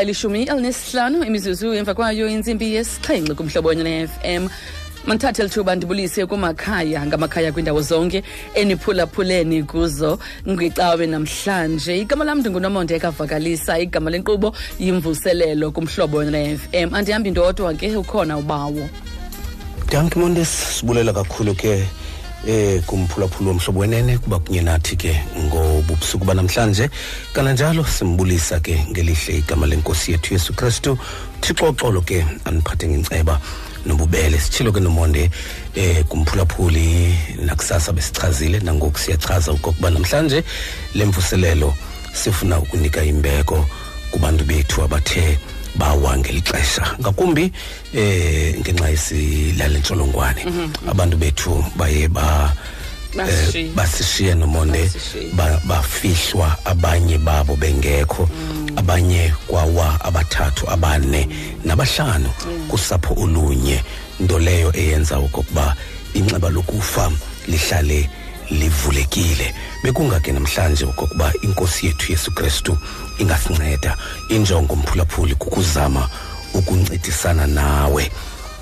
[0.00, 4.48] ixesha elishumi elinesihlanu imizuzu emva kwayo intsimbi yesixhenxe kumhlobonye ne-fm
[5.06, 8.22] mandithathe lithuba ndibulise kumakhaya ngamakhaya kwiindawo zonke
[8.54, 10.18] eniphulaphuleni kuzo
[10.48, 18.38] ngicawe namhlanje igama lam ndingunomonde ekavakalisa igama lenkqubo yimvuselelo kumhlobo ne-fm andihambi ndodwa ke ukhona
[18.40, 18.88] ubawo
[19.92, 21.84] danki sibulela kakhulu ke
[22.46, 26.88] eh kumphulaphula womhlobo wenene kuba kunye nathi ke ngobubusuku banamhlanje
[27.36, 30.96] kananjalo simbulisa ke ngelihle igama lenkosi yethu yesu kristu
[31.44, 33.40] thixoxolo ke aniphathe ngenceba
[33.86, 35.28] nobubele sitshilo ke nomonde
[35.76, 40.44] eh kumphulaphuli nakusasa besichazile nangoku siyachaza okokuba namhlanje
[40.94, 41.74] le mvuselelo
[42.14, 43.66] sifuna ukunika imbeko
[44.10, 45.36] kubantu bethu abathe
[45.80, 47.48] bawa ngelixesha ngakumbi
[47.96, 50.88] eh ngenxa yesilala intsholongwane mhm.
[50.92, 52.52] abantu bethu baye ba
[53.16, 54.84] eh, basishiya nomonde
[55.66, 58.68] bafihlwa abanye babo bengekho mm.
[58.78, 61.26] abanye kwawa abathathu abane
[61.64, 62.68] nabahlanu mm.
[62.70, 63.82] kusapho olunye
[64.22, 65.74] nto leyo eyenza okokuba
[66.14, 67.10] inxeba lokufa
[67.50, 68.06] lihlale
[68.50, 72.78] livulekile bekungake namhlanje okokuba inkosi yethu Yesu Kristu
[73.18, 73.96] ingasinceda
[74.28, 76.08] injongo mphulaphuli kukuzama
[76.54, 78.10] ukuncedisana nawe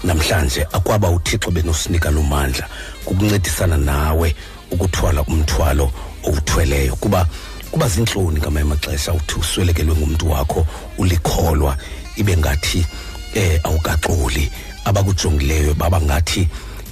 [0.05, 2.69] namhlanje akwaba uthixo benosinika lomandla
[3.05, 4.35] kukuncedisana nawe
[4.71, 5.91] ukuthwala umthwalo
[6.27, 7.27] owuthweleyo kuba
[7.71, 10.67] kuba zintloni ngamanye amaxesha uthi uswelekelwe ngumntu wakho
[10.99, 11.77] ulikholwa
[12.17, 12.87] ibe ngathi
[13.35, 14.51] eh awukaxoli
[14.85, 16.49] abakujongileyo baba ngathi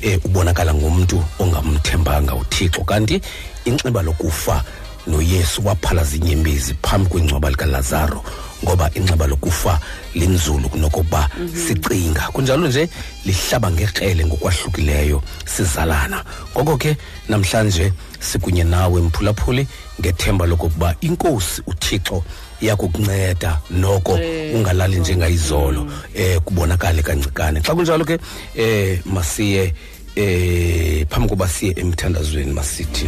[0.06, 3.20] eh ubonakala ngomuntu ongamthembanga uThixo kanti
[3.64, 4.62] inxeba lokufa
[5.06, 8.22] noyesu waphalaza inyembezi phambi kwengcwaba likalazaro
[8.64, 9.80] ngoba inxeba lokufa
[10.14, 11.66] linzulu kunokokuba mm -hmm.
[11.66, 12.88] sicinga kunjalo nje
[13.24, 16.96] lihlaba ngekrele ngokwahlukileyo sizalana ngoko ke
[17.28, 19.66] namhlanje sikunye nawe mphulaphuli
[20.00, 22.22] ngethemba lokokuba inkosi uthixo
[22.62, 25.00] iyakukunceda noko eh, ungalali oh.
[25.00, 26.20] njengayizolo mm -hmm.
[26.20, 28.18] eh kubonakale kancikane xa kunjalo ke
[28.54, 29.74] eh masiye
[30.16, 33.04] eh phambi koba siye emthandazweni masithi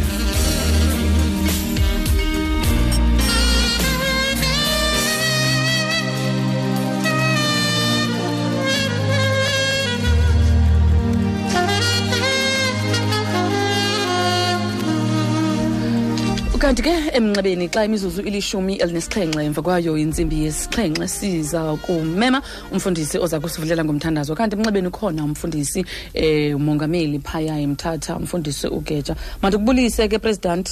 [16.69, 22.41] kanti ke emncebeni xa imizuzu ilishumi elinesixhenxe emva kwayo insimbi yesixhenxe siza kumema
[22.71, 30.07] umfundisi oza kusivulela ngomthandazo kanti emnxebeni ukhona umfundisi eh umongameli phaya emthatha umfundisi ugeja mandikubulise
[30.07, 30.69] ke president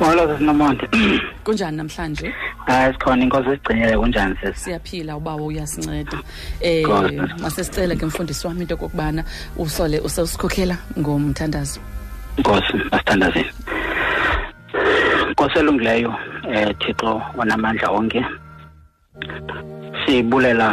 [0.00, 0.86] molo sasinomonde
[1.44, 2.32] kunjani namhlanje
[2.66, 6.22] hayi sikhona inkosi esigcinele kunjani sisi siyaphila ubawo uyasinceda um
[6.60, 9.24] eh, masesicele ke mfundisi wam into yokokubana
[9.58, 11.80] usole usesikhokhela ngomthandazo
[12.38, 13.50] nkosi asithandazeni
[15.36, 16.12] ngoselungileyo
[16.52, 18.20] eh thixo onamandla onke
[20.04, 20.68] sibulela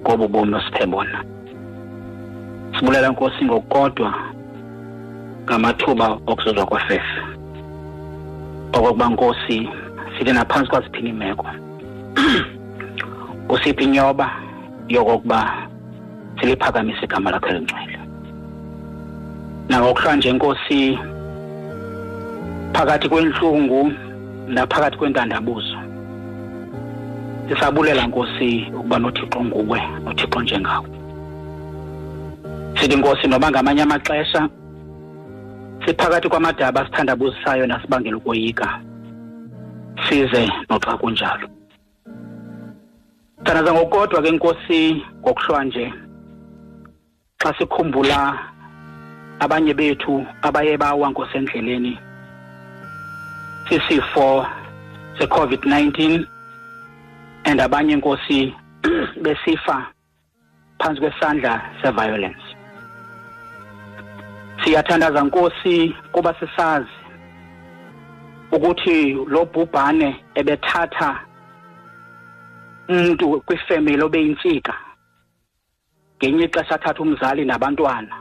[0.00, 1.18] ngobu bomi osiphe bona
[2.76, 4.10] sibulela nkosi ngokukodwa
[5.46, 7.18] ngamathuba okusuzwa kwefefe
[8.76, 9.58] okokuba nkosi
[10.14, 11.46] sithi naphantsi kwaziphini imeko
[13.54, 14.26] usiphi inyoba
[14.88, 15.38] yokokuba
[16.40, 17.98] siliphakamise igama lakho elingcwele
[19.68, 20.80] nangokuhlanje nkosi
[22.72, 23.92] phakathi kwenhlungu
[24.48, 25.76] naphakathi kwentandabuzo
[27.48, 30.86] sisabulela nkosi ukuba nothixo nguwe nothixo njengawo
[32.80, 34.48] sithi nkosi noba ngamanye amaxesha
[35.84, 38.80] siphakathi kwamadaba asithandabuzisayo nasibangela ukoyika
[40.08, 41.48] size noxa kunjalo
[43.44, 44.80] thanaza ngokodwa ke nkosi
[45.20, 45.86] ngokuhlwa nje
[47.42, 48.38] xa sikhumbula
[49.40, 51.98] abanye bethu abaye bawa nkosendleleni
[53.72, 54.46] isifo
[55.18, 56.26] se-covid-19
[57.44, 58.38] and abanye inkosi
[59.22, 59.76] besifa
[60.78, 61.52] phantsi kwesandla
[61.82, 62.44] se-violence
[64.64, 66.86] siyathandaza nkosi kuba sisazi
[68.52, 68.96] ukuthi
[69.32, 71.10] lo bhubhane ebethatha
[72.88, 74.74] umuntu kwifemeli obeyintsika
[76.18, 78.14] ngenye ixesha athatha umzali nabantwana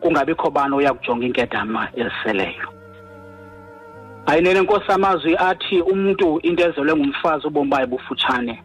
[0.00, 2.77] kungabikho bani oyakujonga kujonga inkedama eziseleyo
[4.28, 8.62] ayilele nkosi amazwi athi umuntu into ezelwe ngumfazi ubomi bayo bufutshane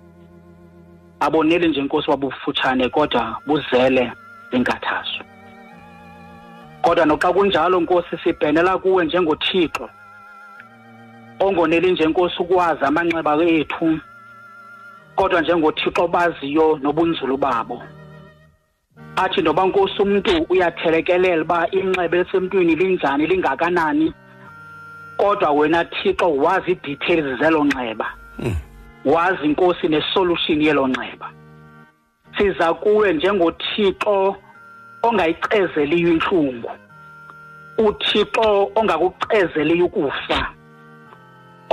[1.20, 4.12] aboneli nje inkosi babufutshane kodwa buzele
[4.52, 5.24] zinkathazo
[6.82, 9.90] kodwa noxa kunjalo nkosi sibhenela kuwe njengothixo
[11.40, 13.98] ongoneli nje nkosi ukwazi amanxeba ethu
[15.16, 17.82] kodwa njengothixo baziyo nobunzulu babo
[19.16, 24.14] athi noba nkosi umntu uyathelekelela uba inxeba elisemntwini linjani lingakanani
[25.24, 28.08] kodwa wena thixo wazi i-details zelo nxeba
[28.40, 28.56] mm.
[29.14, 31.28] wazi inkosi nesolution yelo nxeba
[32.38, 34.36] siza kuwe njengothixo
[35.08, 36.72] ongayicezeliyo intlungu
[37.88, 40.40] uthixo ongakucezeliyo ukufa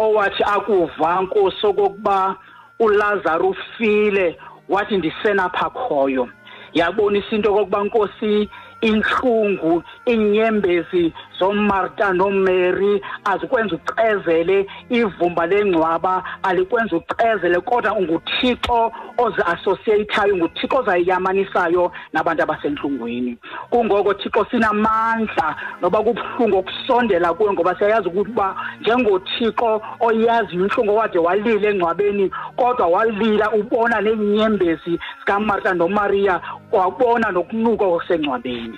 [0.02, 2.36] owathi akuva nkosi okokuba
[2.80, 4.38] ulazaro ufile
[4.68, 6.28] wathi ndisenapha khoyo
[6.72, 8.48] yabonisa into okokuba nkosi
[8.80, 21.92] inhlungu inyembezi zomarta nomary azikwenza ucezele ivumba lengcwaba alikwenza ucezele kodwa unguthixo ozi-associatayo unguthixo ozayiyamanisayo
[22.12, 23.36] nabantu abasentlungwini
[23.70, 31.68] kungoko thixo sinamandla noba kubuhlungu okusondela kuwe ngoba siyayazi ukuba njengothixo oyaziyo intlungu owade walila
[31.70, 36.40] engcwabeni kodwa walila ubona neenyembezi zikamarta nomariya
[36.72, 38.69] wabona nokunuka kwasengcwabeni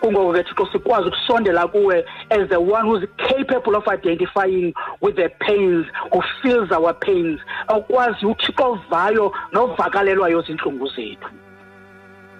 [0.00, 5.28] kungoku ke thixo sikwazi ukusondela kuwe as the one who's capable of identifying with the
[5.40, 7.38] pains who feels our pains
[7.68, 11.28] awukwazi uthixo ovayo novakalelwayo zintlungu zethu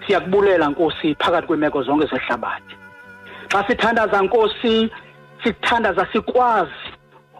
[0.07, 2.75] siyakubulela nkosi phakathi kweemeko zonke zehlabathi
[3.51, 4.89] xa sithandaza nkosi
[5.43, 6.71] sithandaza sikwazi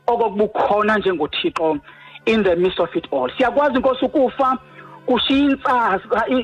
[0.08, 1.78] okokubukhona njengothixo
[2.26, 4.58] in the midst of it all siyakwazi inkosi ukufa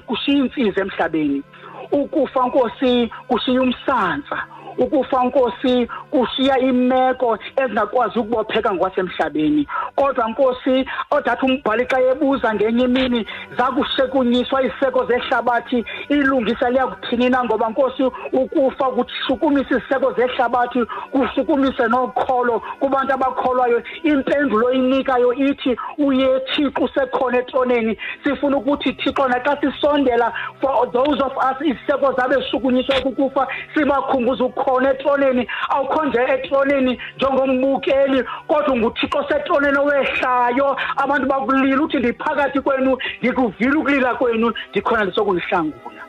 [0.07, 1.44] kushiya intsiza emhlabeni
[1.89, 3.10] 我可放过谁？
[3.28, 4.36] 我心有啥子？
[4.77, 13.27] ukufa nkosi kushiya imeko ezingakwazi ukubopheka ngokwasemhlabeni kodwa nkosi odathi umbhali xa ebuza ngenye imini
[13.57, 18.03] zakushekunyiswa isiseko zehlabathi ilungisa liyakuthini na ngoba nkosi
[18.33, 20.80] ukufa kushukumisa isiseko zehlabathi
[21.12, 29.57] kushukumise nokholo kubantu abakholwayo impendulo inikayo ithi uye thixo usekhona etroneni sifuna ukuthi thixo naxa
[29.62, 37.00] sisondela for those of us isiseko zabe shukunyiswa ukukufa sibakhumbuza ukukhona khona etronini awukhonje etronini
[37.18, 46.04] njengombukeli kodwa unguthixo setronini owehlayo abantu bakulila uthi ndiphakathi kwenu ndikuvile ukulila kwenu ndikhona ndisokulihlangula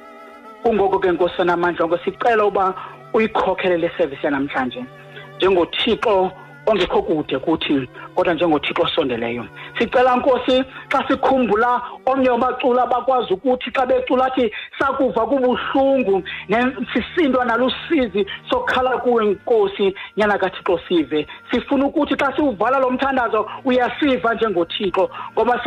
[0.63, 2.75] kungoko ke nkosi namandla onke sicela uba
[3.15, 4.85] uyikhokhelele service yanamhlanje
[5.37, 6.33] njengothixo
[6.69, 9.45] ongekho kude kuthi kodwa njengothixo osondeleyo
[9.79, 16.23] sicela nkosi xa sikhumbula omnye wabaculi abakwazi ukuthi xa becula athi sakuva kubuhlungu
[16.93, 24.35] sisindwa nalusizi sokhala kuwe nkosi nyana kathixo sive sifuna ukuthi xa siwuvala lo mthandazo uyasiva
[24.35, 25.61] njengothixo ngoba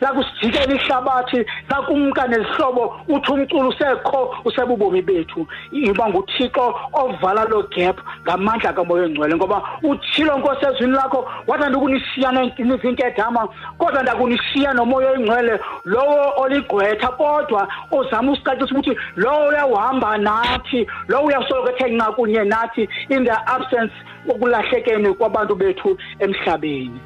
[0.00, 8.72] lakusijikela ihlabathi sakumka nezihlobo uthi umculo usekho usebubomi bethu iba nguthixo ovala lo gap ngamandla
[8.72, 13.48] kamoya ongcwele ngoba utshilo nkosi ezwini lakho wathi andikunishiya nizinkedama
[13.78, 21.70] kodwa ndakunishiya nomoya oyingcwele lowo oligqwetha kodwa uzama usicacisa ukuthi lowo uyawuhamba nathi lowo uyasoloko
[21.70, 23.92] ethe nqa kunye nathi in the absence
[24.30, 27.00] okulahlekeni kwabantu bethu emhlabeni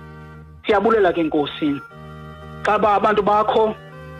[0.66, 1.80] siyabulela ke enkosini
[2.62, 3.74] caba abantu bakho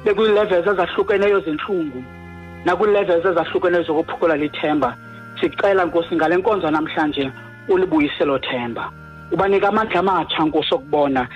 [0.04, 2.04] bekwii-levels ezahlukeneyo zentlungu
[2.64, 4.96] nakwii-levels ezahlukeneyo zokuphukela lithemba
[5.40, 7.32] sicela nkosi ngale nkonzo namhlanje
[7.68, 8.90] ulibuyiselo themba
[9.32, 11.28] ubanika amandla amatsha ngosokubona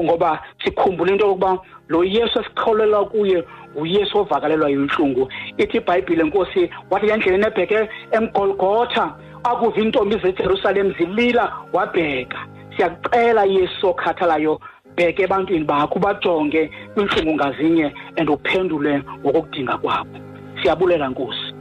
[0.00, 1.58] ngoba sikhumbule into yokuba
[1.88, 3.44] lo yesu esikholelwa kuye
[3.76, 5.28] uyesu ovakalelwa yintlungu
[5.58, 7.78] ithi ibhayibhile nkosi wathi endleleni ebheke
[8.12, 9.04] emgolgotha
[9.44, 12.38] akuva iintombi zejerusalem zilila wabheka
[12.76, 14.60] siyakucela yesu okhathalayo
[14.96, 17.86] bheke ebantwini bakho ubajonge kwiintlungu ngazinye
[18.18, 20.14] and uphendule ngokokudinga kwabo
[20.62, 21.52] siyabulela nkosi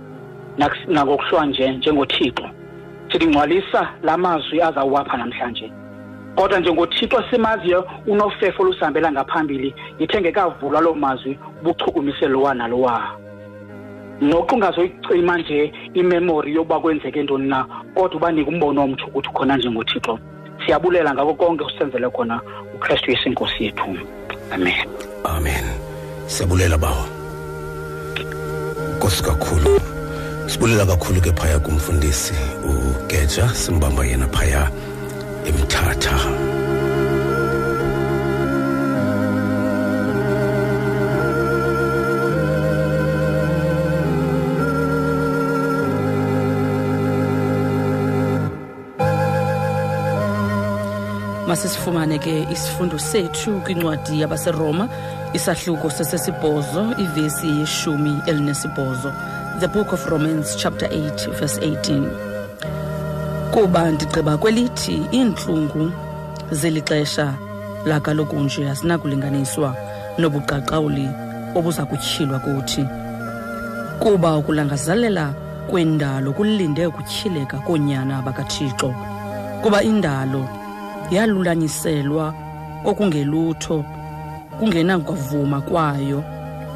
[0.87, 2.45] nangokuhlwa nje njengothixo
[3.11, 5.71] silingcwalisa la mazwi azawuwapha namhlanje
[6.35, 13.01] kodwa njengothixo simaziyo unofefo olusihambela ngaphambili yithe ngekavulwa loo mazwi ubuchukumise lowa nalowa
[14.21, 17.65] noxa ungazoyicima nje imemori yokuba kwenzeke ntoni na
[17.95, 20.19] kodwa ubanike umbono omtsho ukuthi khona njengothixo
[20.65, 22.41] siyabulela ngako konke usenzele khona
[22.75, 23.83] ukristu yesinkosi yethu
[24.51, 24.85] amen
[25.23, 25.65] amen
[26.27, 27.05] siyabulela bawo
[28.95, 29.81] nkosi kakhulu
[30.51, 32.33] sibulela kakhulu ke phaya kumfundisi
[32.67, 34.67] ugeja simbamba yena phaya
[35.45, 36.19] emthatha
[51.47, 54.89] masisifumane ke isifundo sethu kwincwadi yabaseroma
[55.33, 59.11] isahluko sesesibhozo ivesi yeshumi elinesibhozo
[59.61, 62.09] the book of Romans chapter 8 verse 18
[63.53, 65.91] kuba ndigqiba kwelithi iintlungu
[66.51, 67.33] zelixesha
[67.85, 69.75] laka lokunje azinakulinganiswa
[70.17, 71.09] nobuqaqawuli
[71.55, 72.83] obuza kutyhilwa kuthi
[73.99, 75.25] kuba ukulangazalela
[75.69, 78.91] kwendalo kulinde ukutyhileka koonyana abakathixo
[79.63, 80.43] kuba indalo
[81.11, 82.33] yalulanyiselwa
[82.89, 83.85] okungelutho
[84.59, 86.19] kungenakuvuma kwayo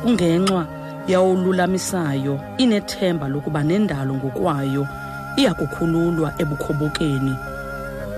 [0.04, 0.62] kungenxa
[1.08, 4.88] yawululamisayo inethemba lokuba nendalo ngokwayo
[5.38, 7.36] iyakukhululwa ebukhobokeni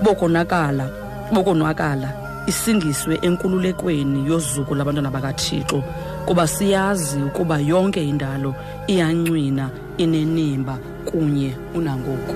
[0.02, 0.86] bokonakala
[1.32, 2.08] bokonwakala
[2.46, 5.84] isingiswe enkululekweni yozuko labantwana bakathixo
[6.26, 8.54] kuba siyazi ukuba yonke indalo
[8.86, 12.34] iyancwina inenimba kunye unangoku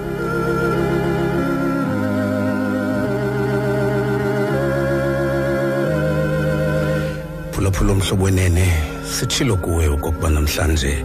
[7.52, 11.04] phulaphula omhlobo wenene sitshilo kuwe okokuba namhlanje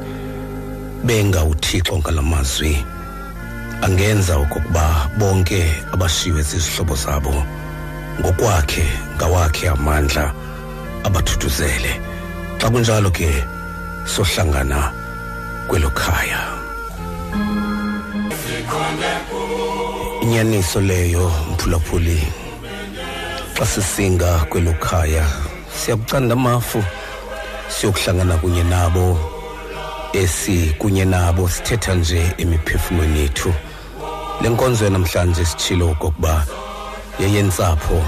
[1.04, 2.86] benga uthixo ngalamazwi
[3.82, 5.62] angenza okokuba bonke
[5.94, 7.34] abashiywe zizihlobo zabo
[8.22, 8.86] ngokwakhe
[9.18, 10.26] ngawakhe amandla
[11.06, 11.92] abathuthuzele
[12.62, 13.30] xa kunjalo ke
[14.06, 14.94] sohlangana
[15.68, 16.42] kwelo khaya
[20.22, 22.22] inyaniso leyo mphulaphuli
[23.58, 25.26] xa sisinga kwelo khaya
[25.78, 26.80] siyakucanda amafu
[27.70, 29.20] siyokuhlangana kunye nabo
[30.14, 33.54] esikunye nabo sithetha nje emiphefumweni yethu
[34.42, 36.46] le nkonzo yanamhlanje sitshilo okokuba
[37.20, 38.00] yeyentsapho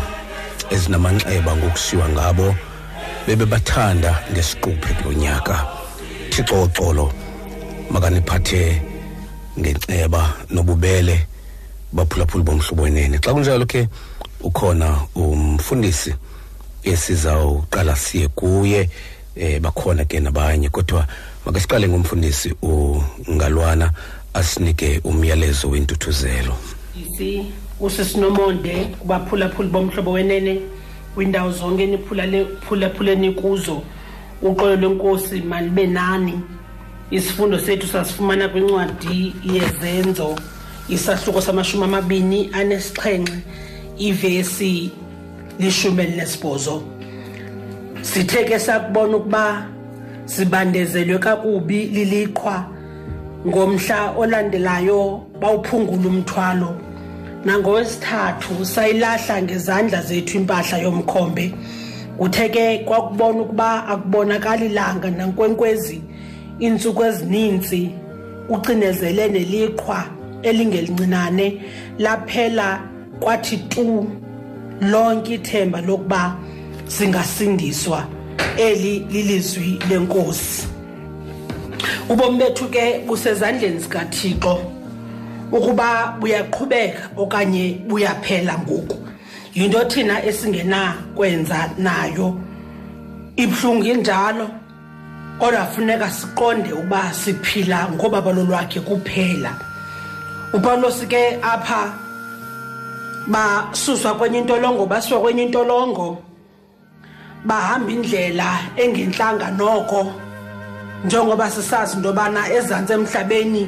[0.73, 2.55] ezinamanxeba ngokushiywa ngabo
[3.27, 5.55] bebebathanda ngesiquphe kulo nyaka
[6.31, 7.05] thixo oxolo
[7.91, 8.63] makaniphathe
[9.59, 11.27] ngenceba nobubele
[11.93, 13.89] baphulaphuli bomhlobo wenene xa kunjalo ke
[14.39, 16.11] ukhona umfundisi
[16.91, 18.89] esizawuqala siye kuye
[19.36, 21.05] eh bakhona ke nabanye kodwa
[21.45, 22.53] make siqale ngomfundisi
[23.29, 23.91] ungalwana
[24.33, 26.53] asinike umyalezo wentuthuzelo
[26.98, 27.45] isi
[27.79, 30.59] usisinomonde kubaphulaphuli bomhlobo wenene
[31.15, 33.81] kwindawo zonke niphulaphuleni kuzo
[34.41, 36.41] uqolo lwenkosi malibe nani
[37.12, 40.36] isifundo sethu sasifumana kwincwadi yezenzo
[40.89, 43.33] isahluko samashumi amabini anesixhenxe
[44.00, 44.91] ivesi
[45.59, 46.83] lishumi elinesibhozo
[48.01, 49.65] sitheke sakubona ukuba
[50.25, 52.65] sibandezelwe kakubi liliqhwa
[53.47, 56.75] ngomhla olandelayo bawuphungula umthwalo
[57.45, 61.53] nangowesithathu sayilahla ngezandla zethu impahla yomkhombe
[62.19, 66.01] kuthe ke kwakubona ukuba akubonakali langa nankwenkwezi
[66.61, 67.91] iintsuku ezininzi
[68.49, 69.99] ucinezele neliqhwa
[70.43, 71.45] elingelincinane
[71.99, 72.79] laphela
[73.19, 74.07] kwathi tu
[74.81, 76.35] lonke ithemba lokuba
[76.89, 78.05] singasindiswa
[78.58, 80.67] eli lilizwi lenkosi
[82.10, 84.60] ubomi bethu ke busezandleni sikathixo
[85.51, 88.98] ukuba buyaqhubeka okanye buyaphela ngoku
[89.53, 92.36] yinto thina esingenakwenza nayo
[93.36, 94.50] ibuhlungu injalo
[95.39, 99.51] kodwa funeka siqonde ukuba siphila ngobaba lolwakhe kuphela
[100.53, 101.93] upawulos ke apha
[103.27, 106.24] basuswa kwenye intolongo basiwa kwenye intolongo
[107.46, 110.13] bahamba indlela engenhlanga nokho
[111.05, 113.63] njengoba sisazi ndobana ezantsi emhlabeni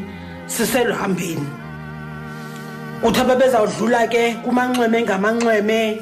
[0.48, 1.48] siseluhambeni
[3.02, 6.02] kuthi ababezawudlula ke kumanxweme ngamanxweme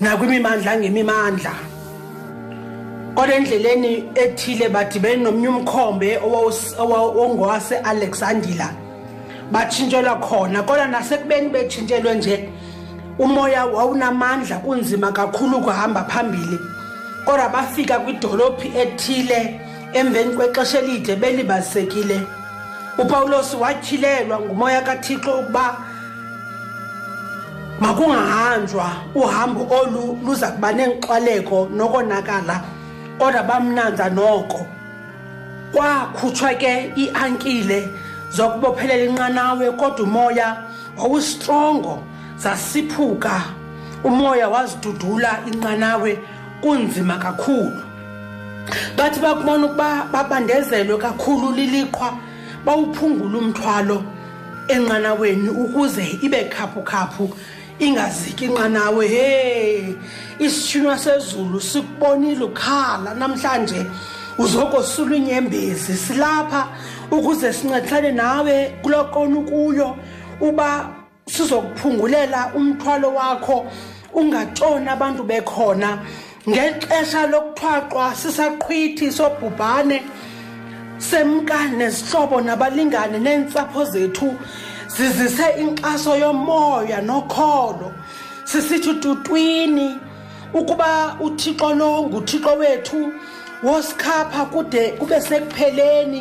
[0.00, 1.52] nakwimimandla ngemimandla
[3.14, 6.10] kodwa endleleni ethile badibene nomnye umkhombe
[7.22, 8.68] ongowase-alexandila
[9.52, 12.34] batshintshelwa khona kodwa nasekubeni betshintshelwe nje
[13.18, 16.58] umoya wawunamandla kunzima kakhulu ukuhamba phambili
[17.24, 19.60] kodwa bafika kwidolophi ethile
[19.92, 22.20] emveni kwexesha elide belibazisekile
[22.98, 25.76] upawulos watyhilelwa ngumoya kathixo ukuba
[27.80, 32.60] makungahanjwa uhambo olu luza kuba nenkxwaleko nokonakala
[33.18, 34.60] kodwa bamnanza noko
[35.72, 37.88] kwakhutshwa ke iankile
[38.30, 40.56] zokubophelela inqanawe kodwa umoya
[40.98, 42.02] wawustrongo
[42.42, 43.36] zasiphuka
[44.04, 46.12] umoya wazidudula inqanawe
[46.60, 47.82] kunzima kakhulu
[48.96, 52.08] bathi bakubona ukuba babandezelwe kakhulu liliqhwa
[52.64, 53.98] bawuphungula umthwalo
[54.68, 57.24] enqanaweni ukuze ibe khaphukhaphu
[57.78, 59.96] ingaziki inqanawe he
[60.38, 63.80] isithunywa sezulu sikubonile ukhala namhlanje
[64.38, 66.62] uzokosula inyembezi silapha
[67.10, 69.96] ukuze sincedisane nawe kulokona ukuyo
[70.40, 70.95] uba
[71.30, 73.66] sizokuphungulela umthwalo wakho
[74.14, 75.90] ungatshoni abantu bekhona
[76.50, 79.98] ngexesha lokuthwaqwa sisaqhwithi sobhubhane
[81.08, 84.28] semka nesihlobo nabalingane neentsapho zethu
[84.94, 87.88] zizise inkxaso yomoya nokholo
[88.50, 89.88] sisithi tutwini
[90.54, 92.98] ukuba uthixo lo nguthixo wethu
[93.66, 96.20] wosikhapha kude kube sekupheleni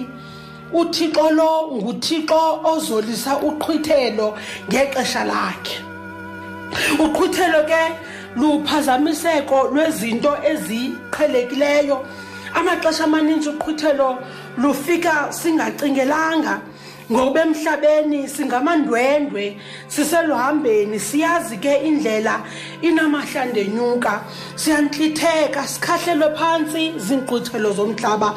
[0.73, 4.33] uthixo lo nguthixo ozolisa uqhwithelo
[4.69, 5.75] ngexesha lakhe
[7.03, 7.81] uqhwithelo ke
[8.39, 11.97] luphazamiseko lwezinto eziqhelekileyo
[12.57, 14.09] amaxesha amaninzi uqhwithelo
[14.61, 16.55] lufika singacingelanga
[17.11, 19.43] ngoba emhlabeni singamandwendwe
[19.87, 22.35] siseluhambeni siyazi ke indlela
[22.81, 24.13] inamahla ndenyuka
[24.61, 28.29] siyantlitheka sikhahlelwe phantsi ziinkquthelo zomhlaba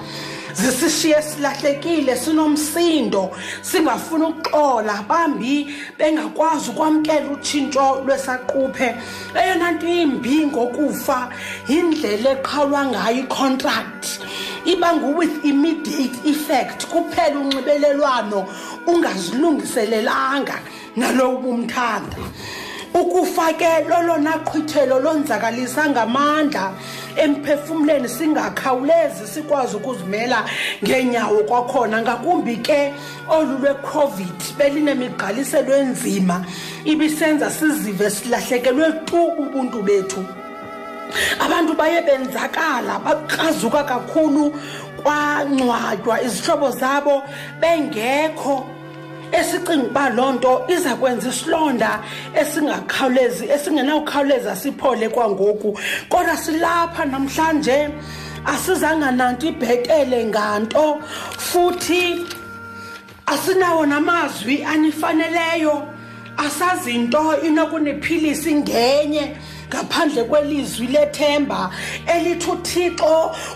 [0.58, 3.30] zisishiye silahlekile sinomsindo
[3.62, 5.54] singafuna ukuxola bambi
[5.98, 8.88] bengakwazi ukwamkela utshintsho lwesaquphe
[9.40, 11.18] eyona nto imbi ngokufa
[11.70, 14.02] yindlela eqhawulwa ngayo icontract
[14.72, 18.38] iba ngu-with immediate effect kuphela unxibelelwano
[18.90, 20.56] ungazilungiselelanga
[20.98, 22.16] nalowo ubumthanda
[22.94, 26.72] ukufakela lona qhithelo lonzakalisa ngamandla
[27.16, 30.44] emphefumuleni singakhawulezi sikwazi ukuzimela
[30.82, 32.92] ngenyawo kwakhona ngakumbi ke
[33.28, 36.44] olu lwe-covid belinemigqaliselo enzima
[36.84, 40.24] ibisenza sizive silahlekelwe tu ubuntu bethu
[41.44, 44.52] abantu baye benzakala bakrazuka kakhulu
[45.02, 47.22] kwangcwatywa izihlobo zabo
[47.60, 48.66] bengekho
[49.32, 52.00] esicinga ba lonto iza kwenza isilonda
[52.34, 57.90] esingakhawulezi esingenawukhawuleza siphole kwangoku kodwa silapha namhlanje
[58.46, 60.98] asizanga nanto ibhetele nganto
[61.38, 62.24] futhi
[63.26, 65.82] asinawo namazwi anifaneleyo
[66.36, 69.36] asazinto inokuniphilisi ngenye
[69.72, 71.60] ngaphandle kwelizwi lethemba
[72.12, 73.14] elithi uthixo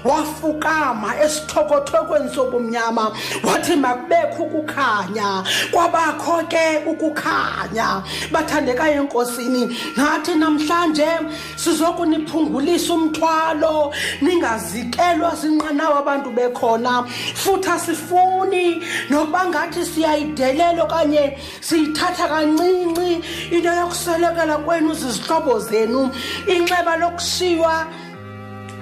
[0.08, 3.04] wafukama esithokothokweni sobumnyama
[3.46, 5.28] wathi makubekho ukukhanya
[5.72, 6.58] kwabakho ke
[6.92, 7.88] ukukhanya
[8.32, 9.62] bathandekayo enkosini
[9.96, 11.08] nathi namhlanje
[11.62, 17.04] sizokuniphungulisa umthwalo ningazikelwa zinqanawa abantu bekhona
[17.40, 18.64] futhi asifuni
[19.10, 23.12] nokuba ngathi siyayidelela okanye siyithatha kancinci
[23.52, 26.01] into yokuswelekela kwenu zizihlobo zenu
[26.54, 27.74] inxeba lokushiywa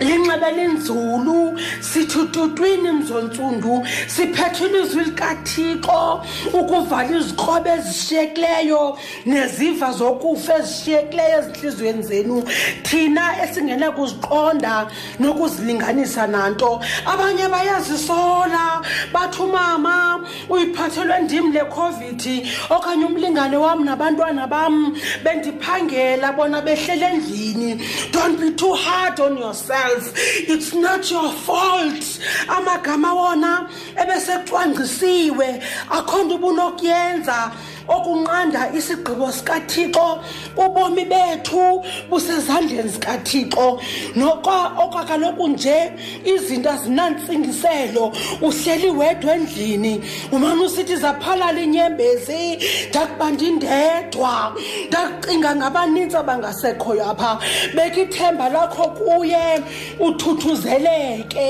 [0.00, 12.36] linxeba lenzulu sithututwini mzontsundu siphethwe ilizwi likathixo ukuvala izikrobe ezishiyekileyo neziva zokufa ezishiyekileyo ezintliziyweni zenu
[12.86, 14.74] thina esingena kuziqonda
[15.20, 16.70] nokuzilinganisa nanto
[17.12, 18.64] abanye bayazisola
[19.12, 19.96] bathi umama
[20.52, 22.22] uyiphathelwe ndim le covid
[22.70, 24.74] okanye umlingane wam nabantwana bam
[25.24, 27.70] bendiphangela bona behlele endlini
[28.12, 30.14] don't be too hard on yourself yourself
[30.48, 32.05] it's not your fault
[32.57, 33.68] amagama wona
[34.03, 35.48] ebesecwangcisiwe
[35.96, 37.37] akho nto ubunokuyenza
[37.90, 40.09] okunqanda isigqibo sikathixo
[40.62, 43.66] ubomi bethu busezandleni zikathixo
[44.16, 45.76] noko okwakaloku nje
[46.33, 48.05] izinto azinantsingiselo
[48.46, 49.94] uhleli wedwa endlini
[50.35, 52.42] umane usithi zaphalala inyembezi
[52.90, 54.33] ndakuba ndindedwa
[54.88, 57.31] ndakucinga ngabanintsi abangasekhoyo apha
[57.74, 59.44] beka ithemba lakho kuye
[60.07, 61.46] uthuthuzeleke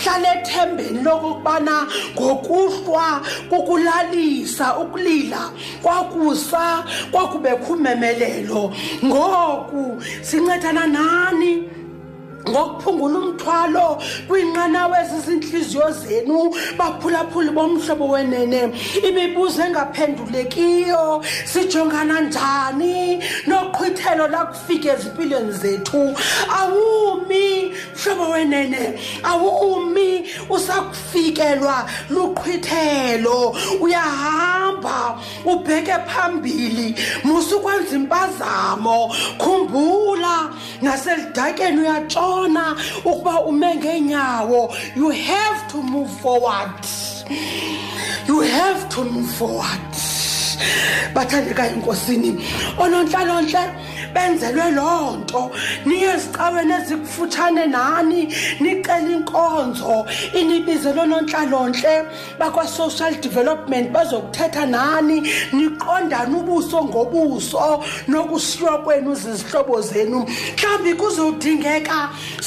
[0.00, 1.76] hlala ethembeni lokokubana
[2.14, 3.06] ngokuhlwa
[3.50, 5.42] kukulalisa ukulila
[5.82, 6.64] kwakusa
[7.10, 8.62] kwakubekho umemelelo
[9.04, 9.84] ngoku
[10.26, 11.52] sincedana nani
[12.48, 13.86] ngokuphungula umthwalo
[14.28, 16.40] kwinqanawa ezizinhliziyo zenu
[16.78, 18.60] baphulaphuli bomhlobo wenene
[19.08, 21.04] imibuzo engaphendulekiyo
[21.50, 22.96] sijongana njani
[23.48, 26.02] noqhwithelo lakufika ezimpilweni zethu
[26.58, 27.48] awumi
[27.96, 28.82] mhlobo wenene
[29.30, 30.08] awumi
[30.54, 31.76] usakufikelwa
[32.14, 33.38] luqhwithelo
[33.84, 34.96] uyahamba
[35.52, 36.86] ubheke phambili
[37.24, 38.98] musukwenza impazamo
[39.40, 40.34] khumbula
[40.82, 46.70] naselidakeni uyatshona ubona ukuba ume ngeenyawo you have to move forward
[48.28, 49.84] you have to move forward
[51.14, 52.30] bathandekayo enkosini
[52.80, 55.50] oonontlalontle benzelwe loo nto
[55.86, 58.20] niye ezicaweni ezikufutshane nani
[58.62, 59.94] nicele inkonzo
[60.40, 61.92] inibize loonontlalontle
[62.38, 65.16] bakwa-social development bazokuthetha nani
[65.56, 67.58] niqondane ubuso ngobuso
[68.08, 70.20] nokusiywa kwenu zizihlobo zenu
[70.56, 71.98] mhlawumbi kuzodingeka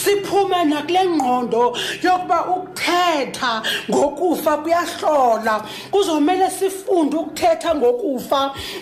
[0.01, 3.51] siphume nakule ngqondo yokuba ukuthetha
[3.89, 5.55] ngokufa kuyahlola
[5.91, 8.41] kuzomele sifunde ukuthetha ngokufa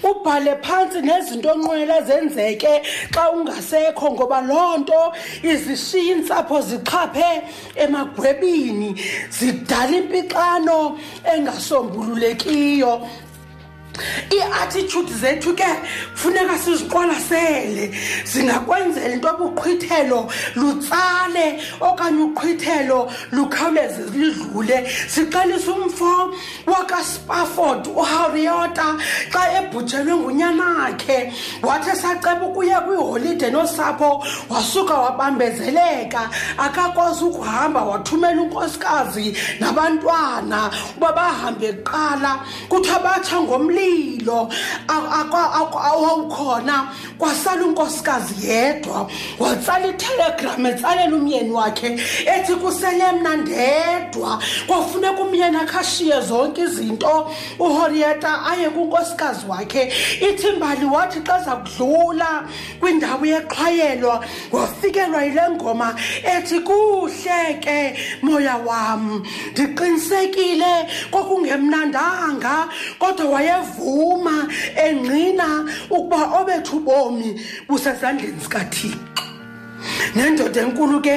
[0.10, 5.02] ubhale phantsi nezinto onqwenela zenzeke yakhe xa ungasekho ngoba loo nto
[5.52, 7.30] izishiya iintsapho zixhaphe
[7.84, 8.90] emagwebini
[9.38, 10.80] zidala impixano
[11.34, 12.92] engasombululekiyo
[14.34, 15.64] ii-attitude zethu ke
[16.14, 17.92] kufuneka siziqwalasele
[18.26, 26.34] zingakwenzela into obuqhwithelo lutsale okanye uqhwithelo lukhawuleze lidlule sixelise umfo
[26.68, 28.98] wakaspafford uhariota
[29.34, 31.34] xa ebhujelwe ngunyanakhe
[31.64, 42.32] wathi esaceba ukuya kwiholide nosapho wasuka wabambezeleka akakwazi ukuhamba wathumela unkosikazi nabantwana uba bahambe kuqala
[42.70, 44.50] kuthiwa batsha ngomlilo impilo
[45.74, 51.92] awawukhona kwasala unkosikazi yedwa watsala itelegram etsalela umyeni wakhe
[52.36, 59.94] ethi kusele mna ndedwa kwafuneka umyeni akhashiye zonke izinto uhorieta aye kunkosikazi wakhe
[60.30, 62.44] ithimbali wathi xa zakudlula
[62.80, 65.96] kwindawo yeqhwayelwa wafikelwa yile ngoma
[66.38, 70.74] ethi kuhle ke moya wam ndiqinisekile
[71.12, 72.68] kwakungemnandanga
[73.00, 77.30] kodwa wayevu evuma engqina ukuba obethu bomi
[77.68, 78.98] busezandleni sikathixo
[80.16, 81.16] nendoda enkulu ke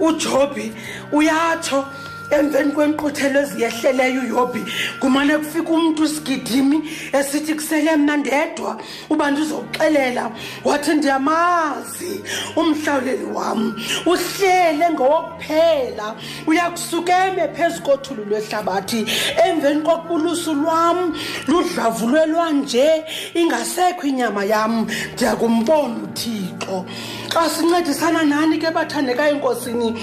[0.00, 0.72] uJobi
[1.12, 1.84] uyatsho
[2.30, 4.64] emveni kwenquthelo eziyehleleyo uyobi
[5.00, 8.76] kumane kufika umntu usigidimi esithi kusele mna ndedwa
[9.10, 10.30] ubantu uzokuxelela
[10.64, 12.20] wathi ndiyamazi
[12.56, 16.06] umhlawuleli wam uhlele ngowokuphela
[16.46, 19.06] uyakusukeme phezu kothulu lwehlabathi
[19.48, 21.16] emveni kokubulusu lwam
[21.48, 26.84] ludlavulelwa nje ingasekho inyama yam ndiyakumbona uthixo
[27.32, 29.94] xa sincedisana nani ke bathandeka enkosini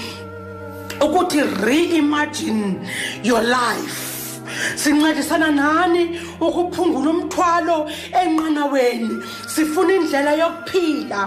[1.00, 2.76] ukuthi reimagine
[3.24, 4.10] your life
[4.76, 7.90] sincedisana nani ukuphungula umthwalo
[8.22, 9.16] enqanaweni
[9.54, 11.20] sifuna indlela yokuphila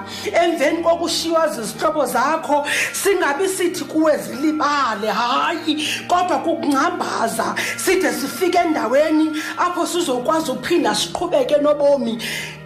[0.43, 9.27] emveni kokushiywa zizihlobo zakho singabi sithi kuwe zilibale hayi kodwa kukungcambaza side sifike endaweni
[9.58, 12.17] apho sizokwazi ukuphinda siqhubeke nobomi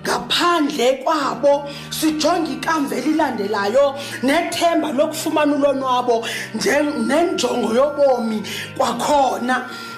[0.06, 1.54] ngaphandle kwabo
[1.98, 3.86] sijonge ikamva elilandelayo
[4.28, 6.16] nethemba lokufumana ulonwabo
[7.10, 8.40] nenjongo yobomi
[8.78, 9.56] kwakhona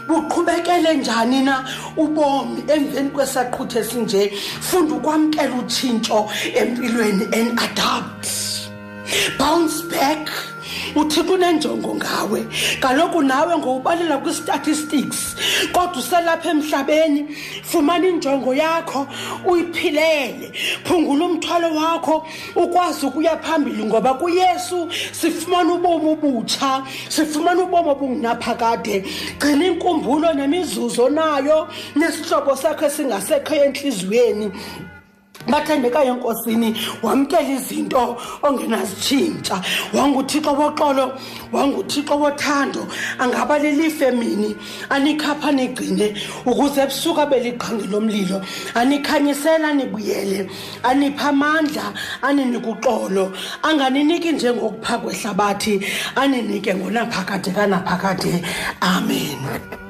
[0.07, 1.55] buqhubekele njani na
[2.03, 4.21] ubomi emveni kwesaqhuthe esinje
[4.67, 6.19] funda ukwamkela utshintsho
[6.61, 8.27] empilweni and adapt
[9.39, 10.27] bounce back
[10.95, 12.41] uthixo unenjongo ngawe
[12.83, 15.19] kaloku nawe ngowubalela kwi-statistics
[15.73, 17.21] kodwa uselapha emhlabeni
[17.69, 19.07] fumana injongo yakho
[19.51, 20.47] uyiphilele
[20.85, 28.95] phungula umthwalo wakho ukwazi ukuya phambili ngoba kuyesu sifumana ubomi obutsha sifumana ubomi obungunaphakade
[29.39, 34.47] gcina inkumbulo nemizuzu nayo nesihlobo sakho esingasekhoyo entliziyweni
[35.47, 39.61] bathandekayo enkosini wamkela izinto ongenazitshintsha
[39.93, 41.13] wanguthixo woxolo
[41.51, 42.87] wanguthixo wothando
[43.19, 44.55] angaba lilife mini
[44.89, 46.13] anikhapha nigcine
[46.45, 48.41] ukuze ebusuka beliqhangi lomlilo
[48.75, 50.49] anikhanyisela anibuyele
[50.83, 55.81] anipha amandla aninike uxolo anganiniki njengokupha kwehlabathi
[56.15, 58.43] aninike ngonaphakade kanaphakade
[58.81, 59.82] amen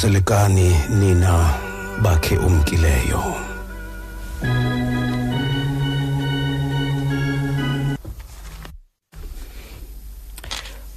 [0.00, 1.58] khuselekani nina
[2.02, 3.22] bakhe umkileyo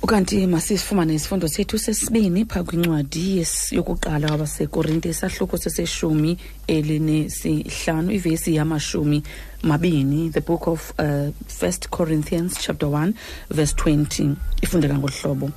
[0.04, 3.44] ukanti masifumane isifundo sethu sesibini phaa kwincwadi
[3.76, 6.38] yokuqala wabasekorinte isahluko seseshumi
[6.68, 9.24] elinesihlanu ivesi yamashumi
[9.64, 13.14] mabini the book of uh, first corinthians chapter 1
[13.52, 15.52] verse 20 ifundeka ngolu hlobo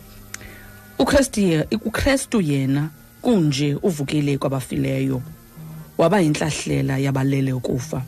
[1.86, 2.90] ukrestu yena
[3.22, 5.22] kunje uvukile kwabafileyo
[5.98, 8.02] waba inhlahlela yabalele ukufa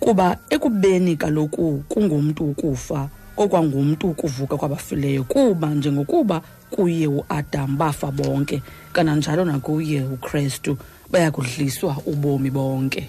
[0.00, 9.44] kuba ekubeni kaloku kungumntu ukufa okwangumntu ukuvuka kwabafileyo kuba njengokuba kuye uAdam bafa bonke kananjalo
[9.44, 10.76] nakuye uKristu
[11.10, 13.04] bayakudliswa ubomi bonke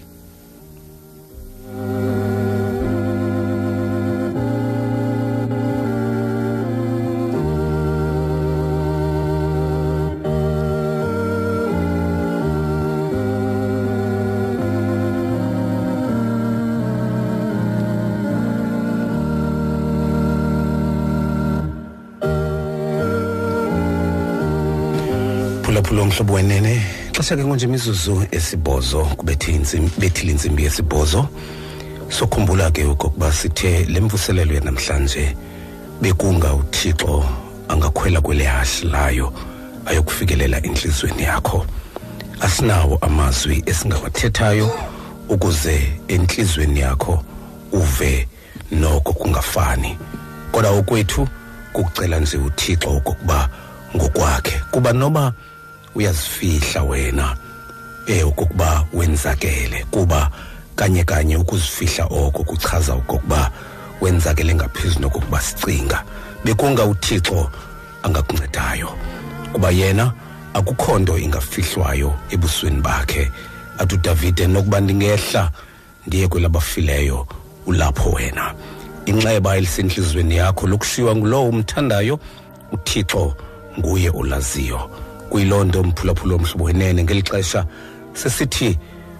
[1.76, 2.23] Thank you.
[26.04, 31.28] sawubona mhlobo wenene xesha ke konje imizuzu esibhozo bethile intsimbi yesibhozo
[32.08, 35.34] sokhumbula ke okokuba sithe le mvuselelo yanamhlanje
[36.02, 37.24] bekungawuthixo
[37.68, 39.32] angakhwela kwele hashi layo
[39.86, 41.66] ayokufikelela entliziyweni yakho
[42.40, 44.70] asinawo amazwi esingawathethayo
[45.28, 47.22] ukuze entliziyweni yakho
[47.72, 48.28] uve
[48.72, 49.96] noko kungafani
[50.52, 51.26] kodwa okwethu
[51.72, 53.48] kukucela nje uthixo okokuba
[53.96, 55.32] ngokwakhe kuba noba
[55.94, 57.36] uyazifihla wena
[58.06, 60.30] eh ukuba wenzakele kuba
[60.76, 63.50] kanye kanye ukuzifihla oko kuchaza ukuba
[64.00, 66.04] wenzakele ngaphezulu kokuba sicinga
[66.44, 67.50] bekunga uThixo
[68.02, 68.88] angakuncedayo
[69.52, 70.12] kuba yena
[70.54, 73.30] akukho nto ingafihlwayo ebusweni bakhe
[73.78, 75.50] athu Davide nokuba ndingehla
[76.06, 77.26] ndiye kwelabafileyo
[77.66, 78.54] ulapho wena
[79.06, 82.18] inxeba elisenhlizweni yakho lokushiywa ngulowo umthandayo
[82.72, 83.34] uThixo
[83.78, 84.90] nguye olaziyo
[85.34, 87.66] kuyilonto mphulaphula omhlobo wenene ngelixesha
[88.14, 88.78] sesithi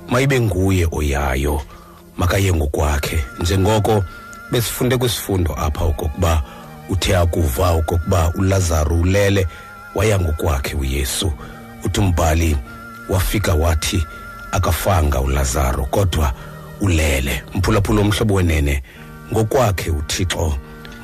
[0.08, 1.60] mayibe nguye oyayo
[2.16, 4.04] makaye ngokwakhe njengoko
[4.52, 6.42] besifunde kwisifundo apha okokuba
[6.90, 9.46] uthe akuva okokuba ulazaro ulele
[9.94, 11.32] waya ngokwakhe uyesu
[11.84, 12.56] uthi umbhali
[13.08, 14.04] wafika wathi
[14.52, 16.32] akafanga ulazaro kodwa
[16.80, 18.82] ulele mphulaphula omhlobo wenene
[19.32, 20.54] ngokwakhe uthixo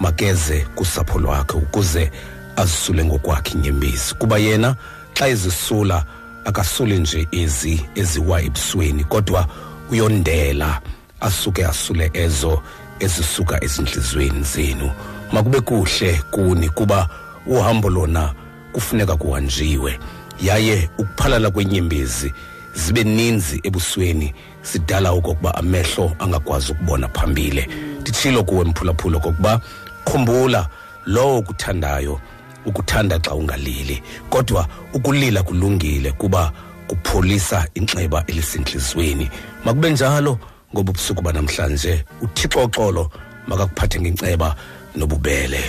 [0.00, 2.10] makeze kusapho lwakhe ukuze
[2.56, 4.76] azisule ngokwakhe inyembezi kuba yena
[5.14, 6.04] xa ezisula
[6.44, 9.46] akasuli nje ezi eziwa ebusweni kodwa
[9.90, 10.80] uyondela
[11.20, 12.62] asuke asule ezo
[12.98, 14.90] ezisuka ezinhlizweni zenu
[15.32, 17.08] makube kuhle kuni kuba
[17.46, 18.34] uhambo lona
[18.72, 19.98] kufuneka kuhanjiwe
[20.42, 22.32] yaye ukuphalala kwenyembezi
[22.74, 27.68] zibe ninzi ebusweni sidala okokuba amehlo angakwazi ukubona phambile
[28.00, 29.60] nditshilo kuwe mphulaphula kokuba
[30.04, 30.66] khumbula
[31.06, 32.20] lowo kuthandayo
[32.66, 36.52] ukuthanda xa ungalili kodwa ukulila kulungile kuba
[36.86, 39.30] kupholisa inxeba elisentliziyweni
[39.64, 40.38] makube njalo
[40.74, 43.10] ngoba ubusuku banamhlanje uthixo xolo
[43.46, 44.56] makakuphathe ngenceba
[44.96, 45.60] nobubele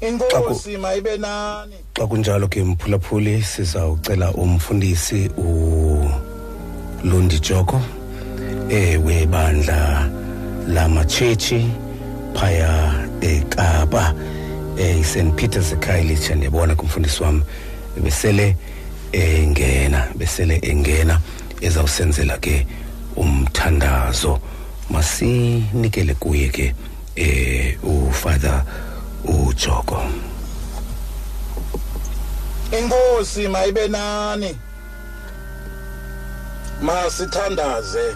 [0.00, 7.80] inkosi mayibe nani xa kunjalo ke mphulaphuli sizawucela umfundisi ulundi joko
[8.68, 10.10] ewebandla
[10.68, 11.68] lamatshitshi
[12.34, 14.14] phaya eKapa
[14.78, 17.42] eh St Peter's eKhayelitsha ndiyabona kumfundisi wami
[18.02, 18.56] besele
[19.12, 21.20] engena besele engena
[21.60, 22.66] ezawusenzela ke
[23.16, 24.40] umthandazo
[24.90, 26.74] masinikele kuye ke
[27.16, 28.64] eh ufather
[29.24, 30.04] uJoko
[32.78, 34.54] Inkosi mayibe nani
[36.82, 38.14] masithandaze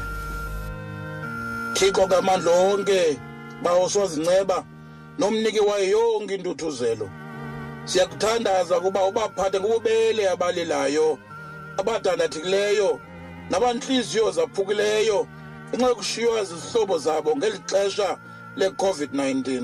[1.74, 3.16] Thixo kamandla onke
[3.62, 4.64] bawo sozinceba
[5.18, 7.10] nomniki wayo yonke intuthuzelo
[7.84, 11.18] siyakuthandaza ukuba ubaphathe ngobubele abalilayo
[11.78, 13.00] abadandathikileyo
[13.50, 15.26] nabanhliziyo zaphukileyo
[15.72, 18.18] ngenxa yokushiywa zizihlobo zabo ngeli xesha
[18.56, 19.62] le-covid-19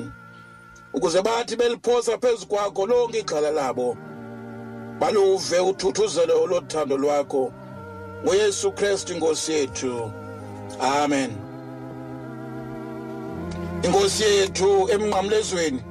[0.92, 3.96] ukuze bathi beliphosa phezu kwakho lonke ixhala labo
[5.00, 7.52] baluve uthuthuzelo lothando lwakho
[8.24, 10.12] ngoyesu kristu inkosi yethu
[10.80, 11.47] amen
[13.82, 15.82] inkosi yethu emnqamlezweni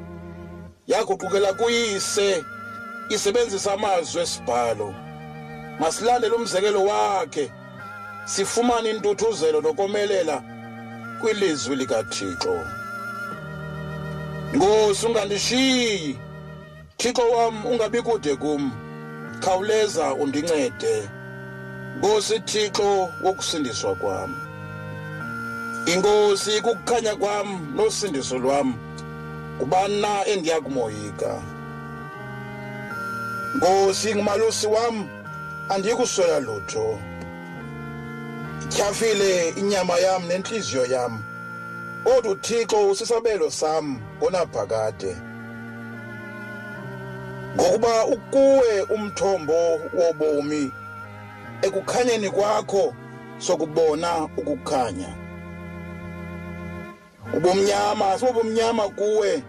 [0.92, 2.30] yaguqukela kuyise
[3.16, 4.88] isebenzisa amazwi esibhalo
[5.82, 7.46] masilandele umzekelo wakhe
[8.34, 10.38] sifumane intuthuzelo nokomelela
[11.22, 12.56] kwilizwi likathixo
[14.54, 16.18] nkosi ungandishiyi
[16.98, 18.72] thixo wam ungabi kude kum
[19.44, 20.96] khawuleza undincede
[21.98, 24.47] nkosi thixo wokusindiswa kwami
[25.94, 28.74] inkosi kukukhanya kwam nosindiso lwam
[29.60, 31.42] kubani na endiya kumoyika
[33.56, 35.08] nkosi ngumalusi wam
[35.70, 37.00] andiyikuswela lutho
[38.64, 41.24] ityhafile inyama yam nentliziyo yam
[42.04, 45.18] kodwa uthixo usisabelo sam ngonaphakade
[47.56, 49.60] ngokuba ukuwe umthombo
[49.98, 50.64] wobomi
[51.62, 52.94] ekukhanyeni kwakho
[53.40, 55.27] sokubona ukukhanya
[57.36, 59.44] ubumnyama asibobumnyama kuwe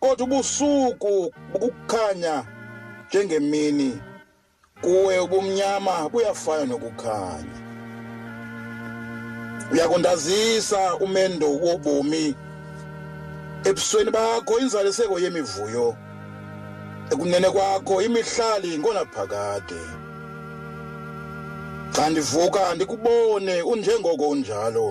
[0.00, 1.14] kodwa ubusuku
[1.52, 2.34] bukukhanya
[3.08, 3.90] njengemini
[4.84, 7.56] kuwe ubumnyama buyafana nokukhanya
[9.72, 12.26] uyakundazisa umendo wobomi
[13.68, 15.86] ebusweni bakho inzaliseko yemivuyo
[17.12, 19.80] ekunene kwakho imihlali ngona phakade
[21.94, 24.86] xa ndivuka ndikubone unjengoko unjalo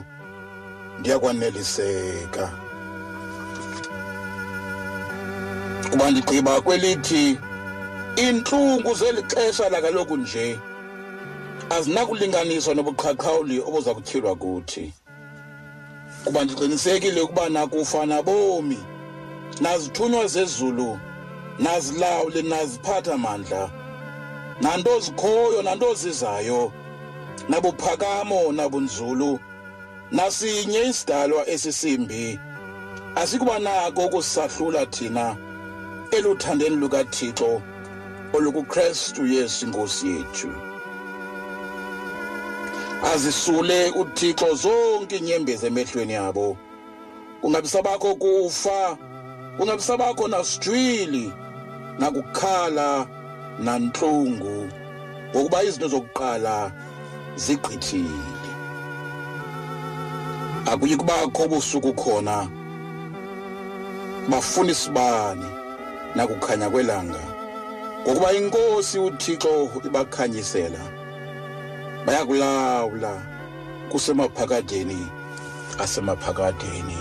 [1.02, 2.46] ndiyakwaneliseka
[5.92, 7.24] kuba ndigqiba kwelithi
[8.24, 10.46] iintlungu zeli xesha lakaloku nje
[11.76, 14.86] azinakulinganiswa nobuqhaqhawuli obuza kutyhilwa kuthi
[16.26, 18.80] kuba ndiqinisekile ukuba nakufana bomi
[19.64, 20.90] nazithunywa zezulu
[21.64, 23.64] nazilawule naziphatha mandla
[24.64, 26.62] nanto zikhoyo nanto zizayo
[27.50, 29.40] nabuphakamo nabunzulu na
[30.12, 32.40] nasinye isidalwa esisimbi
[33.16, 35.36] asikuba nako ukusahlula thina
[36.12, 37.62] eluthandeni lukaThixo
[38.36, 40.50] olukuKristu Yesu inkosi yethu
[43.14, 46.58] azisule uThixo zonke inyembezi emehlweni yabo
[47.42, 48.98] kungabisabakho kufa
[49.58, 51.32] kungabisabakho nasijwili
[52.00, 53.08] nakukhala
[53.60, 54.56] nanhlungu
[55.32, 56.56] ngokuba izinto zokuqala
[57.36, 58.41] zigqithile
[60.66, 62.48] akuyi kubakho busuku khona
[64.30, 65.46] bafuna isibane
[66.16, 67.22] nakukhanya kwelanga
[68.06, 70.82] ngokuba inkosi uThixo ibakhanyisela
[72.06, 73.12] bayakulawula
[73.90, 74.98] kusemaphakadeni
[75.80, 76.98] asemaphakadeni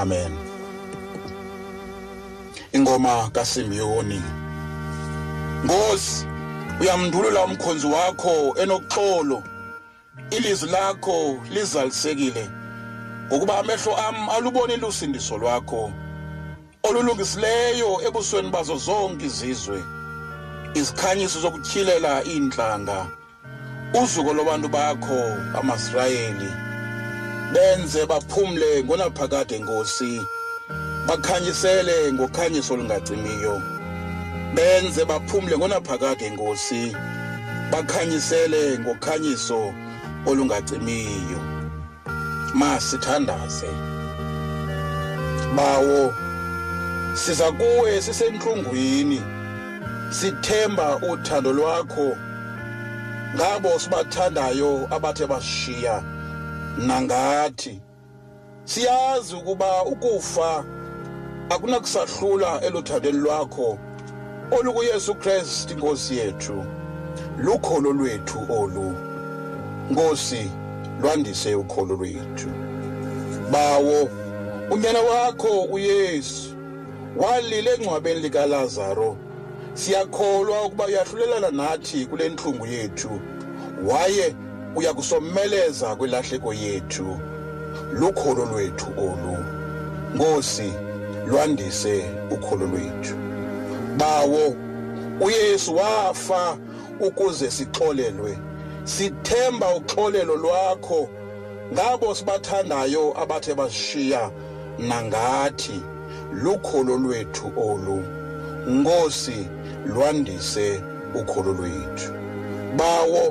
[0.00, 0.32] amen
[2.72, 4.22] ingoma kaSimiyoni
[5.64, 6.26] Nkosi
[6.80, 9.42] uyamdulula umkhonzi wakho enoxolo
[10.30, 12.48] ilizwi lakho lizalisekile
[13.30, 15.90] ukuba amehlo am alubone lusindiso lwakho
[16.82, 19.78] olulungisileyo ebusweni bazo zonke izizwe
[20.74, 22.98] izikhanyiso zokutyilela iintlanga
[24.02, 25.20] uzuko lwabantu bakho
[25.58, 26.50] amasirayeli
[27.52, 30.12] benze baphumle ngonaphakade nkosi
[31.06, 33.54] bakhanyisele ngokhanyiso olungacimiyo
[34.54, 36.82] benze baphumle ngonaphakade nkosi
[37.72, 39.60] bakhanyisele ngokhanyiso
[40.26, 41.38] olungacimiyo
[42.54, 43.68] masithandaze
[45.56, 46.12] bawo
[47.14, 49.22] siza kuwe sisenhlungwini
[50.10, 52.16] sithemba uthando lwakho
[53.36, 56.02] ngabo sibathandayo abathe bashiya
[56.78, 57.80] nangathi
[58.64, 60.64] siyazi ukuba ukufa
[61.50, 63.78] akunakusahlula elothandeni lwakho
[64.58, 66.64] olukuyesu kristu inkosi yethu
[67.38, 69.09] lukholo lwethu olu
[69.90, 70.50] Nkosi
[71.02, 72.48] lwandise ukholo lwethu.
[73.50, 74.08] Bawo
[74.70, 76.54] unyana wakho uYesu
[77.16, 79.16] walile engcwabeni likaLazaro.
[79.74, 83.10] Siyakholwa ukuba uyahlulelana nathi kule ntlungu yethu.
[83.90, 84.36] Waye
[84.76, 87.06] uyakusomeleza kwilahleko yethu.
[87.92, 89.36] Lukholo lwethu olu.
[90.14, 90.72] Nkosi
[91.26, 93.14] lwandise ukholo lwethu.
[93.96, 94.54] Bawo
[95.20, 96.58] uYesu wafa
[97.00, 98.36] ukuze sixolelwe
[98.84, 101.08] sithemba uxolelo lwakho
[101.72, 104.30] ngabo sibathandayo abathe basishiya
[104.78, 105.82] nangathi
[106.42, 107.98] lukholo lwethu olu
[108.72, 109.36] nkosi
[109.86, 110.68] lwandise
[111.20, 112.10] ukholo lwethu
[112.76, 113.24] bawo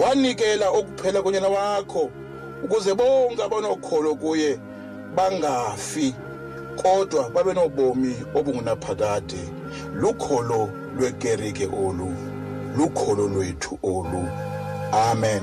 [0.00, 2.02] wanikela okuphela konyana wakho
[2.64, 4.58] ukuze bonke abanokholo kuye
[5.16, 6.14] bangafi
[6.82, 9.40] kodwa babe nobomi obungunaphakade
[9.94, 12.08] lukholo lwekerike olu
[12.78, 14.24] lukholo lwethu olu
[14.94, 15.42] amen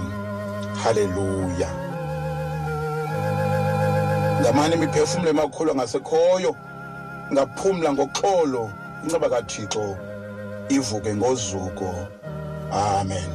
[0.83, 1.69] haleluya
[4.41, 6.51] ngamani imiphefumulo emakhulu angasekhoyo
[7.33, 8.63] ngaphumla ngoxolo
[9.03, 9.83] inceba kathixo
[10.75, 11.89] ivuke ngozuko
[12.91, 13.29] amen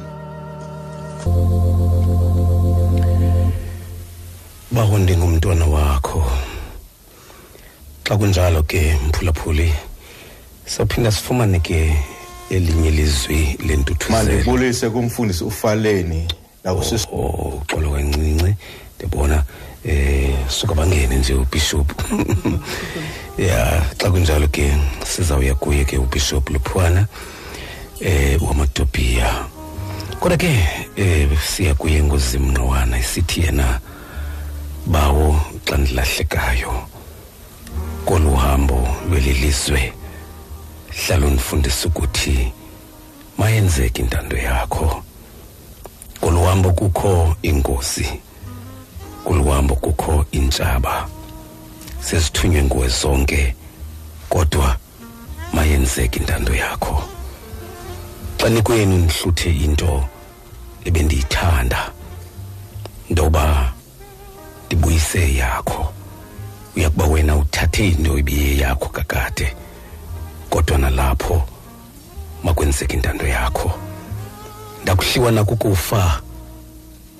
[4.73, 6.21] bawo ndingumntwana wakho
[8.05, 9.69] xa kunjalo ke mphulaphuli
[10.71, 11.79] sawuphinda sifumane ke
[12.49, 16.27] elinye ilizwi lentuthuzelo manje ubulise kumfundisi ufaleni
[16.63, 18.55] nakusisi oh, oh, uxolo kancinci
[18.99, 19.43] ndibona
[19.85, 21.91] eh suka bangene nje ubishop
[23.47, 24.73] ya xa kunjalo ke
[25.05, 27.05] sizawuya kuye ke ubishop luphwana
[28.01, 29.45] eh wamatopia
[30.19, 30.59] kodwa ke
[30.95, 33.79] eh siya kuye ngozimnqwana isithi yena
[34.85, 36.87] bawo xa ndilahlekayo
[38.05, 39.93] kolu hambo lweli lizwe
[41.05, 42.53] hlala unifundisa ukuthi
[43.37, 45.03] mayenzeke intando yakho
[46.21, 48.07] kuluhambo kukho ingozi
[49.23, 51.07] kuluhambo kukho intshaba
[52.01, 53.55] sesithunywe nguwe zonke
[54.29, 54.77] kodwa
[55.53, 56.97] mayenzeke intando yakho
[58.41, 59.91] xa nikwenu nihluthe into
[60.87, 61.81] ebendiyithanda
[63.09, 63.45] ndoba
[64.65, 65.93] ndibuyise yakho
[66.75, 69.47] uyakuba wena uthathe into ebiye yakho kakade
[70.49, 71.43] kodwa nalapho
[72.43, 73.69] makwenzeka intando yakho
[74.81, 76.21] ndakuhliwa nakukufa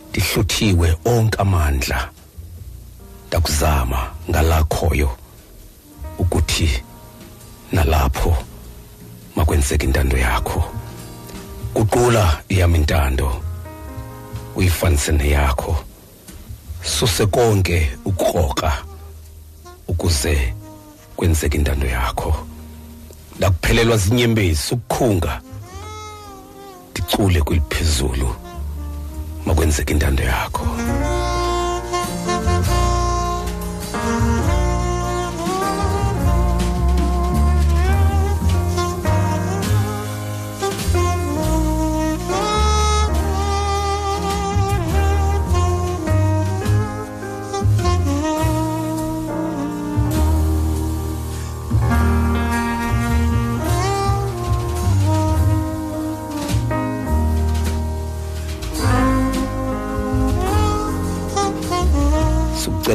[0.09, 2.09] ndihluthiwe onke amandla
[3.28, 3.99] ndakuzama
[4.30, 5.09] ngalakhoyo
[6.19, 6.69] ukuthi
[7.71, 8.32] nalapho
[9.36, 10.59] makwenzeka intando yakho
[11.75, 13.28] kuqula iyam intando
[14.55, 15.84] uyifanise neyakho
[16.84, 18.71] suse konke ukukroka
[19.88, 20.36] ukuze
[21.17, 22.32] kwenzeka intando yakho
[23.39, 25.31] laphelelwa zinyembezi ukukhunga
[26.91, 28.27] ndicule kwiliphezulu
[29.45, 30.65] makwenzeka intando yakho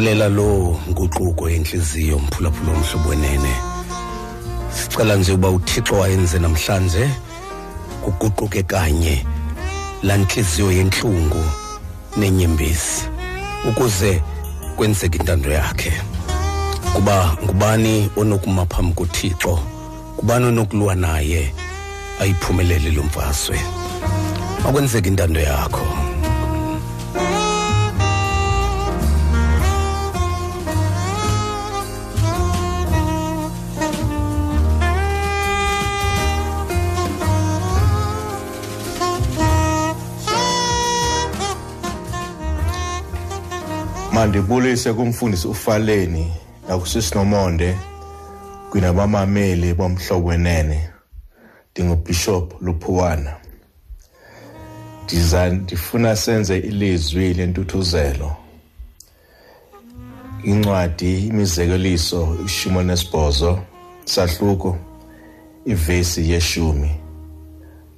[0.03, 3.55] sibingelela lo nguquko yenhliziyo mphulaphula omhlobo wenene
[4.75, 7.09] sicela nje uba uthixo wayenze namhlanje
[8.05, 9.25] kuguquke kanye
[10.03, 11.43] laa ntliziyo yentlungu
[12.17, 13.07] nenyembezi
[13.69, 14.21] ukuze
[14.77, 15.93] kwenzeke intando yakhe
[16.95, 19.59] kuba ngubani onokuma phambi kothixo
[20.17, 21.55] ngubani onokulwa naye
[22.21, 23.61] ayiphumelele lo mfazwe
[24.69, 26.02] akwenzeka intando yakho
[44.23, 46.33] mandibulise kumfundisi ufaleni
[46.69, 47.77] nakusisi nomonde
[48.71, 50.89] kwinabamameli bomhlobo wenene
[51.73, 53.35] ndingubishop luphuwana
[55.05, 58.37] ndiza ndifuna senze ilizwi lentuthuzelo
[60.45, 63.59] incwadi imizekeliso ishumi nesibhozo
[64.05, 64.77] sahluko
[65.67, 66.91] ivesi yeshumi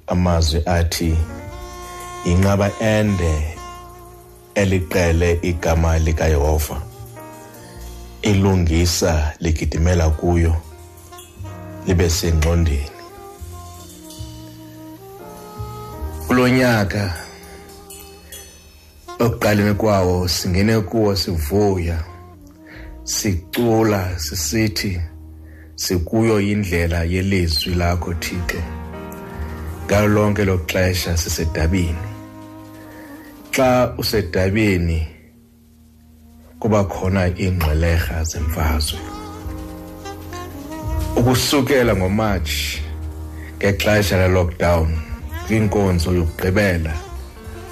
[0.07, 1.15] amazwi athi
[2.25, 3.54] inqaba ende
[4.55, 6.81] eliqele igama likaYehova
[8.21, 10.53] ilungisa ligidimela kuyo
[11.87, 12.89] libe sengqondweni
[16.27, 17.03] kulonyaka
[19.23, 21.97] okuqaleni kwawo singene kuwo sivuya
[23.13, 24.91] sicula sisithi
[25.75, 28.61] sikuyo indlela yelizwi lakho Thixo
[29.85, 32.14] ngalo lonke loxesha sisedabini
[33.57, 34.99] xa usedabeni
[36.59, 38.99] kuba khona ingxwelerha zemfazwe
[41.19, 42.61] ukusukela ngomatshi
[43.57, 44.89] ngexesha le-lockdown
[45.45, 46.93] kwinkonzo yokugqibela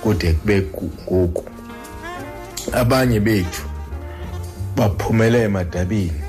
[0.03, 1.45] kude kube ngoku
[2.81, 3.63] abanye bethu
[4.75, 6.23] baphumele emadabini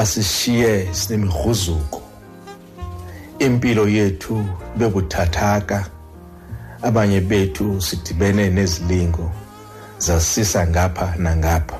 [0.00, 1.98] asishiye sinemigruzuko
[3.46, 4.34] impilo yethu
[4.78, 5.78] bekuthathaka
[6.82, 9.32] abanye bethu sidibene nezilingo
[9.98, 11.78] zasisa ngapha nangapha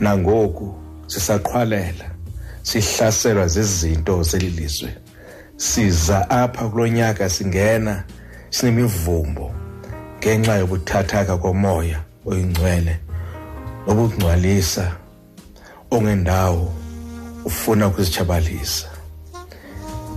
[0.00, 0.74] nangoku
[1.06, 2.04] sisaqhwalela
[2.62, 4.96] sihlaselwa zezinto zelilizwe
[5.56, 8.04] siza apha kulonyaka singena
[8.54, 9.50] sinemivumbo
[10.18, 12.94] ngenxa yobuthathaka komoya oyingcwele
[13.86, 14.92] nobungcwalisa
[15.90, 16.72] ongendawo
[17.44, 18.86] ufuna ukuzitshabalisa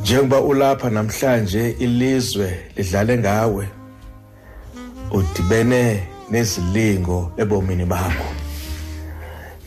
[0.01, 3.67] njengoba ulapha namhlanje ilizwe lidlale ngawe
[5.13, 8.27] udibene nezilingo ebomini bakho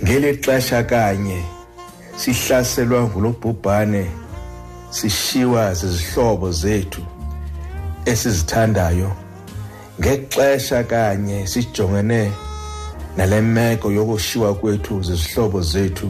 [0.02, 1.40] ngelixesha kanye
[2.20, 4.02] sihlaselwa ngulobhubhane
[4.96, 7.02] sishiwa zizihlobo zethu
[8.10, 9.10] esizithandayo
[10.00, 12.32] ngexesha kanye sijongene
[13.16, 16.08] nalemeko yokushiwa kwethu zizihlobo zethu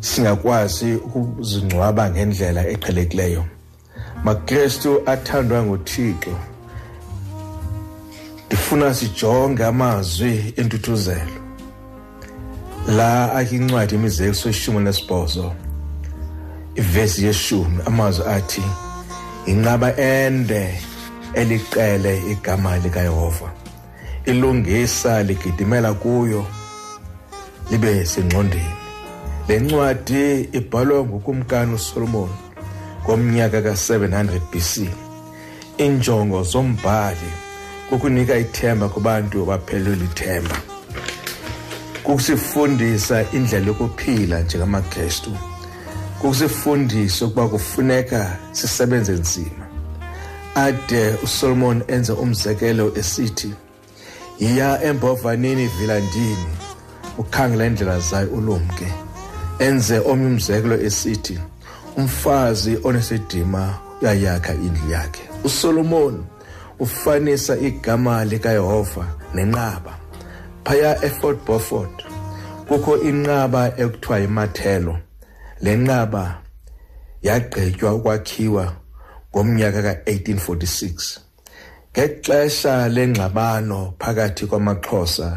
[0.00, 3.42] singakwazi ukuzingcwaba ngendlela eqhelekileyo
[4.24, 6.34] makristu athandwa nguthixo
[8.48, 11.30] ndifuna sijonge amazwi entuthuzelo
[12.96, 15.46] la akwincwadi yemizekiso eshumi nesibhozo
[16.80, 18.64] ivesi yeshumi amazwi athi
[19.46, 20.62] yinqaba ende
[21.40, 23.48] eliqele igama likayehova
[24.30, 26.40] ilungisa ligidimela kuyo
[27.70, 28.74] libe sengqondweni
[29.48, 30.24] le ncwadi
[30.58, 32.30] ibhalwe ngukumkani usolomon
[33.02, 34.72] ngomnyaka ka-700 b c
[35.82, 37.30] iinjongo zombhali
[37.90, 40.56] kukunika ithemba kubantu abaphelelwe lithemba
[42.02, 45.32] kukusifundisa indlela yokuphila njengamakrestu
[46.20, 49.64] kukusifundisa ukuba kufuneka sisebenze nzima
[50.54, 53.50] ade usolomon enze umzekelo esithi
[54.40, 56.50] yiya embovaneni ivilandini
[57.18, 58.86] ukhangela indlela zayo ulumke
[59.58, 61.38] enze omnye umzekelo esithi
[61.96, 66.22] umfazi onesidima uyayakha indlu yakhe usolomoni
[66.78, 69.04] ufanisa igama likaYehova
[69.34, 69.92] nenqaba
[70.64, 71.94] phaya eFort Beaufort
[72.68, 74.94] kukho inqaba ekuthiwa imathelo
[75.64, 76.24] lenqaba
[77.26, 78.64] yagqetywa ukwakhiwa
[79.30, 80.84] ngomnyaka ka1846
[81.92, 85.28] ngexesha lengxabano phakathi kwamaXhosa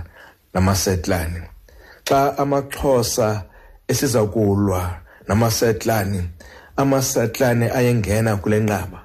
[0.53, 1.41] namasetlani
[2.07, 3.27] xa amaXhosa
[3.91, 4.81] esiza kulwa
[5.27, 6.21] namasetlani
[6.81, 8.99] amasetlani ayengena kule nqaba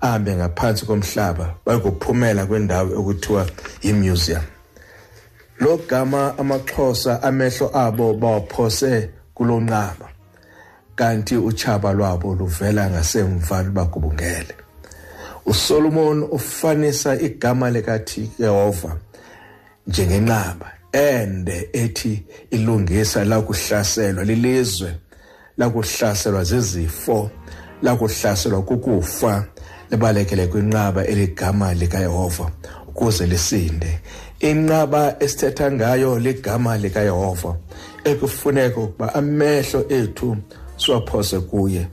[0.00, 3.42] ahambe ngaphansi komhlaba bayokuphumela kwendawo ekuthiwa
[3.84, 4.44] yimuseum
[5.62, 8.90] lo gama amaxhosa amehlo abo bawaphose
[9.36, 10.06] kulonqaba
[10.98, 14.54] kanti uchaba lwabo luvela ngasemva lubagubungele
[15.46, 18.92] uSolomon ufanisa igama lekathi Jehova
[19.86, 24.90] njengenqaba ende ethi ilungisa la kuhlaselwa lilizwe
[25.58, 27.30] la kuhlaselwa zezifo
[27.82, 29.44] la kuhlaselwa kukufa
[29.90, 32.50] libalekele kwinqaba eligama likaYehova
[32.88, 33.98] ukuze lisinde
[34.48, 37.50] inqaba esithetha ngayo ligama likaYehova
[38.04, 40.36] ekufuneka ukuba amehlo ethu
[40.76, 41.86] siwaphose kuye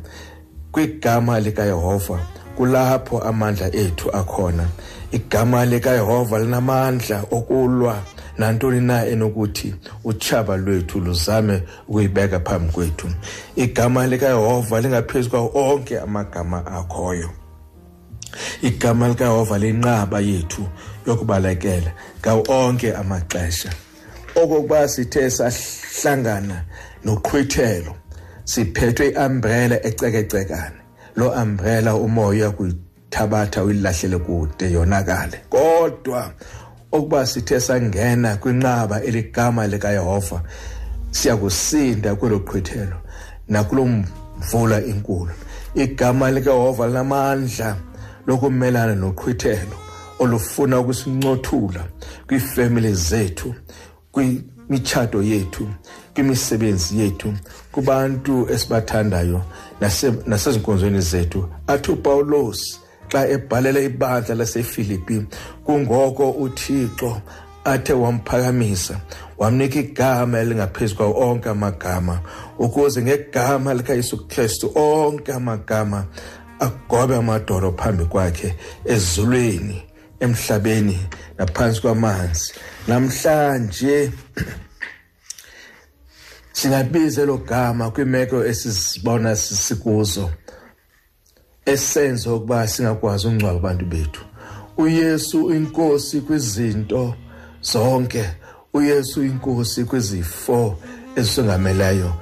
[0.72, 2.20] kwigama likaYehova
[2.58, 4.66] kulapho amandla ethu akhona
[5.12, 8.04] igama likaYehova linamandla okulwa
[8.38, 13.08] nantoni na enokuthi utshaba lwethu luzame ukuyibeka phambi kwethu
[13.56, 17.30] igama likayehova lingaphezu kwawo onke amagama akhoyo
[18.62, 20.64] igama likahova lenqaba yethu
[21.08, 21.90] yokubalekela
[22.22, 23.70] ngawo onke amaxesha
[24.42, 26.58] okokuba sithe sahlangana
[27.06, 27.94] noqhwithelo
[28.52, 30.80] siphethwe iambrela ecekecekane
[31.20, 36.22] lo ambrela umoya kuyithabatha uyilahlele kude yonakale kodwa
[36.92, 40.40] okuba sithe sangena kwinqaba eligama likaYehova
[41.18, 42.98] siyakusinda kuloqhwithelo
[43.50, 45.34] nakulomvula inkulu
[45.84, 47.70] igama likaYehova linamandla
[48.28, 49.76] lokumelana noqhwithelo
[50.20, 51.84] olufuna ukusincothula
[52.28, 53.56] kwifamily zethu
[54.12, 55.68] kwimichado yethu
[56.14, 57.30] kwimisebenzi yethu
[57.72, 59.42] kubantu esibathandayo
[60.28, 62.60] nasezinkonzweni zethu athi upawulos
[63.12, 65.18] xa ebhalela ibandla lasefilipi
[65.66, 67.10] kungoko uthixo
[67.66, 69.02] athe wamphakamisa
[69.38, 72.20] wamnika igama elingaphezu kwawo onke amagama
[72.60, 76.06] ukuze ngegama likayesu kristu onke amagama
[76.60, 78.55] agobe amadoro phambi kwakhe
[78.86, 79.78] ezulwini
[80.20, 80.99] emhlabeni
[81.38, 82.53] naphansi kwamanzi
[82.88, 84.12] namhlanje
[86.53, 90.30] singabize logama kwimeko esizibona sisikuzo
[91.66, 94.22] esenzo ukuba singakwazi ukungcwaba abantu bethu
[94.78, 97.16] uYesu inkosi kwizinto
[97.62, 98.26] zonke
[98.74, 100.78] uYesu inkosi kwizifo
[101.16, 102.14] ezisengamelayo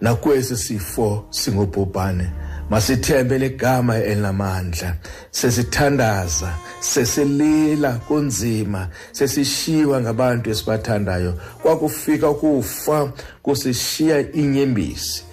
[0.00, 2.30] nakwesi sifo singubhubhane
[2.70, 4.94] masithembe legama elinamandla
[5.30, 13.12] sesithandaza sesilila kunzima sesishiwa ngabantu esibathandayo kwakufika ukufa
[13.42, 15.24] kusishiya inyembisi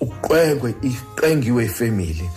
[0.00, 2.30] uqwengwe iqengiwe ifemili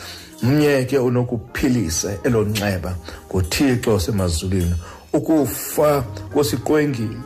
[0.44, 2.96] mnyeke unokuphilisa elonxeba
[3.30, 4.76] nguthixo semazulwini
[5.14, 6.02] ukufa
[6.34, 7.18] kusiqwengile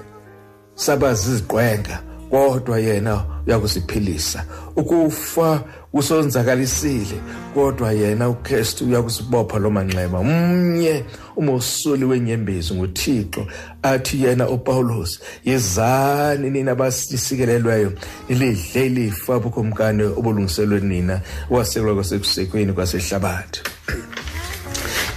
[0.76, 2.00] sabaziziqwenga
[2.30, 5.64] kodwa yena uyakusiphilisa ukufa
[5.98, 7.16] usonzakalisile
[7.54, 11.04] kodwa yena uKristu uyakusibopha lo manxeba umnye
[11.36, 13.48] umosuli wenyembezi nguThixo
[13.82, 17.94] athi yena uPaulus yezani nina abasikelelweyo
[18.30, 23.60] ilidle ilifa bukumkane obulungiselwe nina wasekelwa kwasekusekweni kwasehlabathi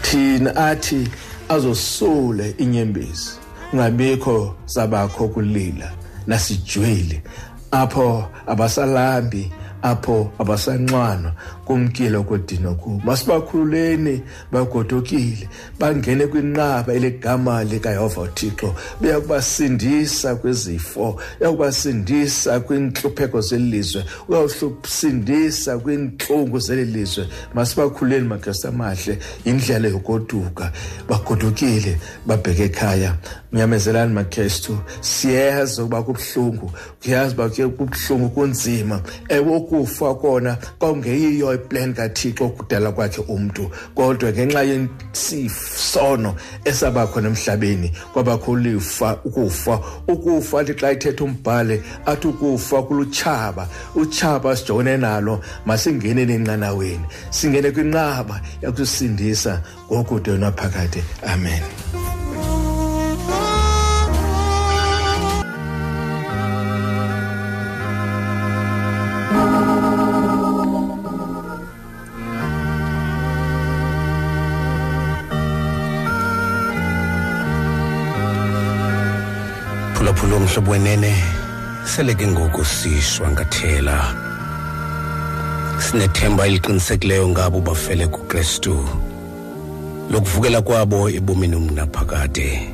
[0.03, 1.09] thina athi
[1.49, 3.31] azosule inyembezi
[3.73, 5.93] ungabikho sabakho kulila
[6.27, 7.23] nasijwele
[7.73, 9.51] apho abasalambi
[9.83, 11.31] apho abasanxwanwa
[11.71, 15.49] kumkilo kodinwa kubo masibakhululeni bagodokile
[15.79, 28.29] bangene kwinqaba elegama likayehova uthixo beyakubasindisa kwizifo uyakubasindisa kwiintlupheko zelilizwe uyawusindisa kwiintlungu zeli lizwe masibakhululeni
[28.29, 30.73] makristu amahle yindlela yokoduka
[31.09, 33.17] bagodokile babheke ekhaya
[33.53, 42.93] mnyamezelani makristu siyeza ukuba kubuhlungu kuyazi uba kubuhlungu kunzima ewokufa kona kwakungeyiyo kweplan kaThixo ukudala
[42.93, 46.31] kwakhe umuntu kodwa ngenxa yensisono
[46.65, 49.75] esabakho nemhlabeni kwabakholifa ukufa
[50.13, 59.63] ukufa lixa ithetha umbhale athi ukufa kulutshaba utshaba sijone nalo masingene nenqanaweni singene kwinqaba yakusindisa
[59.91, 61.63] ngokude naphakade amen
[80.55, 81.15] mhlobo wenene
[81.97, 84.15] sele ke ngoku sishwa ngathela
[85.79, 88.75] sinethemba eliqinisekileyo ngabo bafele kukrestu
[90.11, 92.69] lokuvukela kwabo ebomini umnaphakade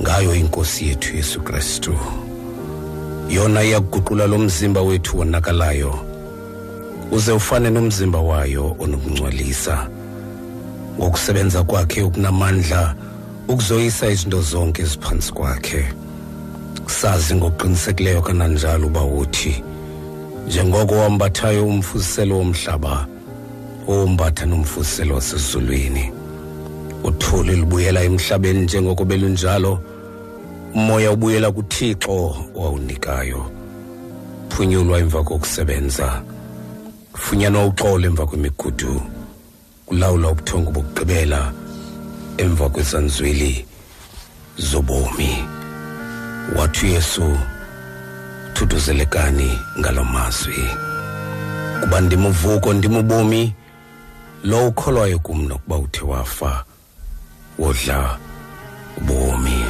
[0.00, 1.92] ngayo inkosi yethu yesu kristu
[3.28, 5.94] yona iyakuguqula lo mzimba wethu wonakalayo
[7.12, 9.76] uze ufane nomzimba wayo onokungcwalisa
[10.98, 12.94] ngokusebenza kwakhe okunamandla
[13.48, 15.82] ukuzoyisa izinto zonke eziphantsi kwakhe
[16.98, 19.64] sazi ngokuqinisekileyo kananjalo uba uthi
[20.46, 23.06] njengoko wambathayo umfuziselo womhlaba
[23.88, 26.12] owombatha nomfuziselo wasezulwini
[27.04, 29.72] uthuli libuyela emhlabeni njengoko belunjalo
[30.74, 33.42] umoya ubuyela kuthixo wawunikayo
[34.48, 36.22] phunyulwa emva kokusebenza
[37.14, 38.92] funyanwa uxolo emva kwemigudu
[39.86, 41.52] kulawula ubuthongo bokugqibela
[42.38, 43.64] emva kwezanzwili
[44.58, 45.59] zobomi
[46.56, 47.38] wathi uyesu
[48.52, 50.70] thuthuzelekani ngalo mazwi
[51.80, 53.54] kuba ndimuvuko ndimubomi
[54.44, 56.64] lo ukholwayo kum nokuba uthe wafa
[57.58, 58.18] wodla
[58.98, 59.64] ubomi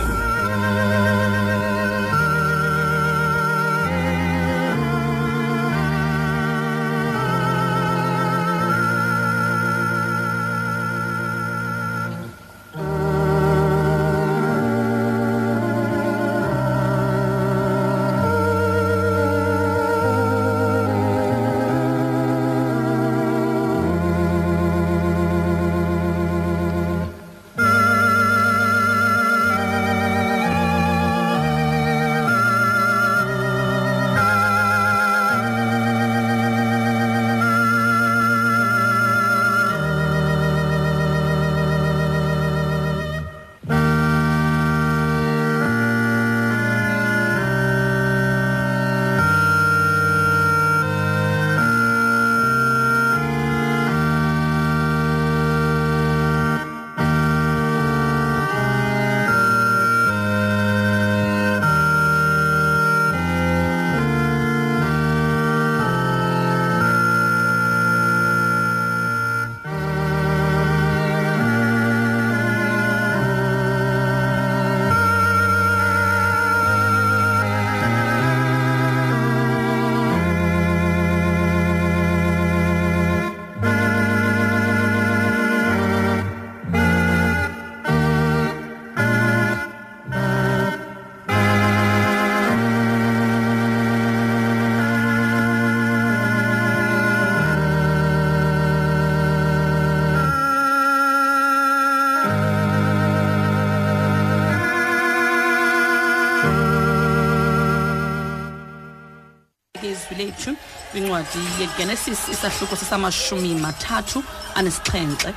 [110.92, 114.18] kwincwadi yegenesis isahluko sesamashumi mathathu
[114.60, 115.28] anesixhenxe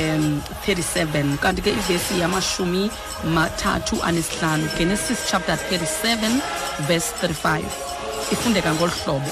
[0.00, 0.26] um
[0.66, 2.82] 37 kanti ke ivesi yamashumi
[3.36, 6.40] mathathu anesihlanu genesis chapter 37
[6.88, 7.60] verse 35
[8.34, 9.30] ifundeka ngolu hlobo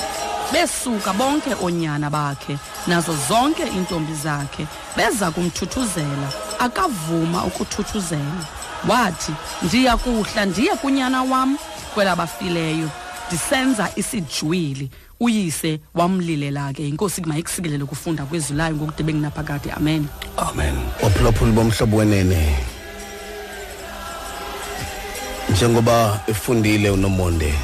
[0.54, 2.54] besuka bonke onyana bakhe
[2.90, 4.64] nazo zonke iintombi zakhe
[4.98, 6.26] beza kumthuthuzela
[6.66, 8.40] akavuma ukuthuthuzela
[8.90, 11.58] wathi ndiya kuhla ndiye kunyana wam
[11.94, 12.90] kwelabafileyo
[13.30, 14.88] disenza isijwili
[15.20, 20.06] uyise wamlilela ke inkosi kumayikusikelele ukufunda kwezulayo ngokude benginaphakade amen
[20.36, 22.58] amen ophulaphuli bomhlobo wenene
[25.50, 27.54] njengoba efundile unomonde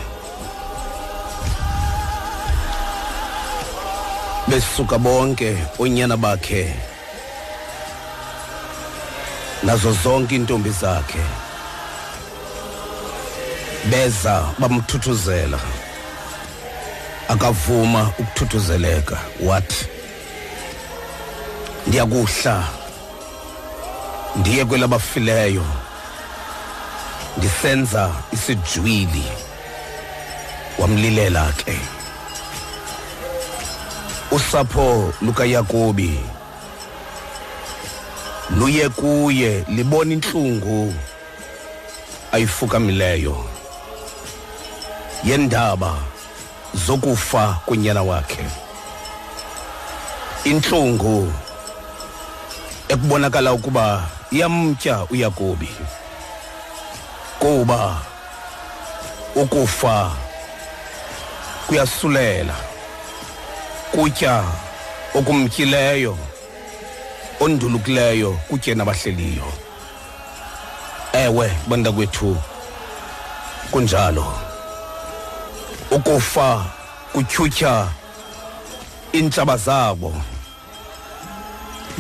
[4.49, 6.75] besuka bonke onyana bakhe
[9.63, 11.21] nazo zonke intombi zakhe
[13.91, 15.59] beza bamthuthuzela
[17.29, 19.87] akavuma ukuthuthuzeleka wathi
[21.87, 22.69] ndiyakuhla
[24.37, 25.65] ndiye kwelabafileyo
[27.39, 29.23] ndisenza isijwili
[30.79, 31.79] wamlilela ke
[34.31, 36.21] usapho lukayakobi
[38.57, 40.95] luye kuye libona intlungu
[42.33, 43.45] ayifukamileyo
[45.25, 45.95] yendaba
[46.87, 48.45] zokufa kunyana wakhe
[50.45, 51.33] inhlungu
[52.89, 55.69] ekubonakala ukuba iyamtya uyakobi
[57.39, 57.97] kuba
[59.35, 60.11] ukufa
[61.67, 62.55] kuyasulela
[63.93, 64.45] kutya
[65.15, 66.19] okumtyileyo
[67.41, 69.49] ondulukileyo kutye nabahleliyo
[71.13, 72.37] ewe bantakwethu
[73.71, 74.27] kunjalo
[75.93, 76.65] ukufa
[77.13, 77.89] kutyhutyha
[79.13, 80.15] intshaba zabo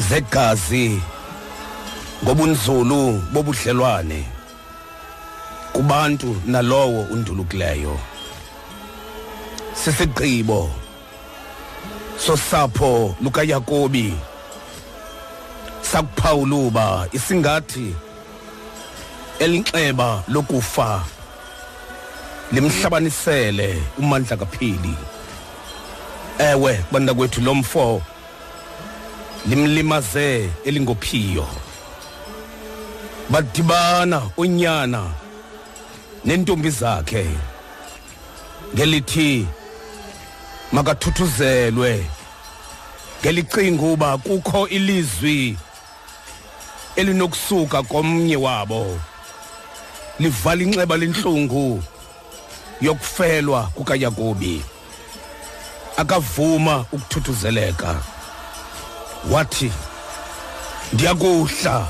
[0.09, 1.03] zegazi
[2.24, 4.24] ngobunzulu bobudlelwane
[5.72, 7.99] kubantu nalowo undulukileyo
[9.84, 10.70] sisigqibo
[12.26, 14.14] sosapho lukayakobi
[15.90, 17.86] sakuphawuluba isingathi
[19.45, 20.88] elinxeba lokufa
[22.53, 24.94] limhlabanisele umandla kaphili
[26.38, 28.03] ewe banda kwethu lo mfo
[29.48, 31.46] limlimaze elingophiyo
[33.30, 35.03] badibana unyana
[36.24, 37.26] nentombi zakhe
[38.74, 39.46] ngelithi
[40.72, 42.07] makathuthuzelwe
[43.20, 45.57] ngelicinga uba kukho ilizwi
[46.96, 49.00] elinokusuka komnye wabo
[50.20, 51.82] livala inxeba lenhlungu
[52.83, 54.62] yokufelwa kukayakobi
[55.97, 57.95] akavuma ukuthuthuzeleka
[59.30, 59.72] wathi
[60.93, 61.87] ndiyakuhla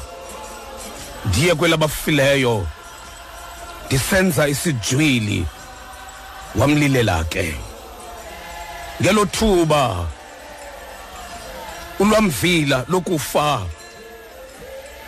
[1.26, 2.66] ndiye kwelabafileyo
[3.86, 5.40] ndisenza isijwili
[6.58, 7.56] wamlilela ke
[9.02, 10.06] ngelo thuba
[12.00, 13.62] ulwamvila lokufa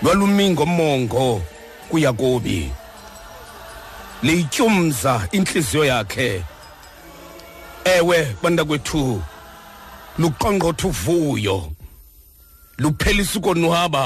[0.02, 1.42] lwalumingomongo
[1.90, 2.72] kuyakobi
[4.24, 6.44] liyityumza inhliziyo yakhe
[7.96, 9.22] ewe banda kwethu
[10.18, 11.56] luqongqotha uvuyo
[12.82, 14.04] luphelisa ukonwaba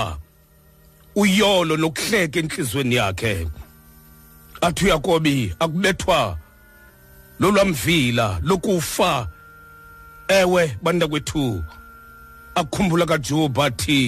[1.22, 3.46] uyolo nokuhleka enhlizweni yakhe
[4.60, 6.18] athi uyakobi akubethwa
[7.40, 9.12] lolwamvila lokufa
[10.40, 11.46] ewe banda kwethu
[12.54, 14.00] akukhumbula kajoba athi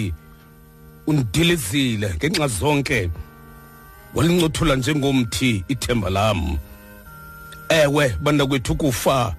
[1.06, 3.00] undilizile ngenxa zonke
[4.14, 6.58] walincothula njengomthi ithemba lami
[7.68, 9.34] ewe banda kwethu kufa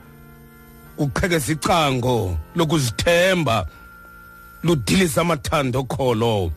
[0.98, 3.68] kuqhekeza icango lokuzithemba
[4.64, 6.52] ludilisa amathando kholo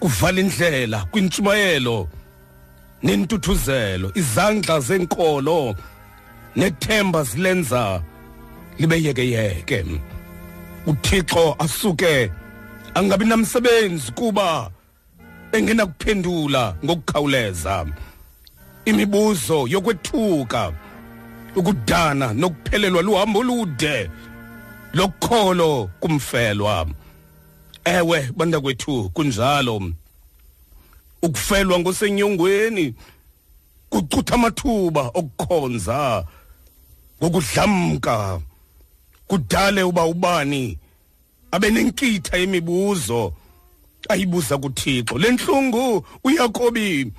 [0.00, 2.08] kuvala indlela kwintshumayelo
[3.02, 5.76] nentuthuzelo izandla zenkolo
[6.56, 8.02] nethemba silenza
[8.78, 9.78] libe yeke yeke
[10.86, 12.30] uthixo asuke
[12.94, 14.70] angabi namsebenzi kuba
[15.52, 17.86] bengena kuphendula ngokukhawuleza
[18.84, 20.72] imibuzo yokwethuka
[21.56, 24.10] ukudana nokuphelelwa luhambo olude
[24.98, 26.76] lokholo kumfelwa
[27.84, 29.92] ewe banda kwethu kunjalo
[31.22, 32.94] ukufelwa ngosenyongweni
[33.92, 36.24] kucutha amathuba okukhonza
[37.22, 38.40] ngokudlamka
[39.26, 40.78] kudale uba ubani
[41.50, 43.32] abenenkitha yemibuzo
[44.08, 47.12] ayibuza kuThixo lenhlungu uyakobi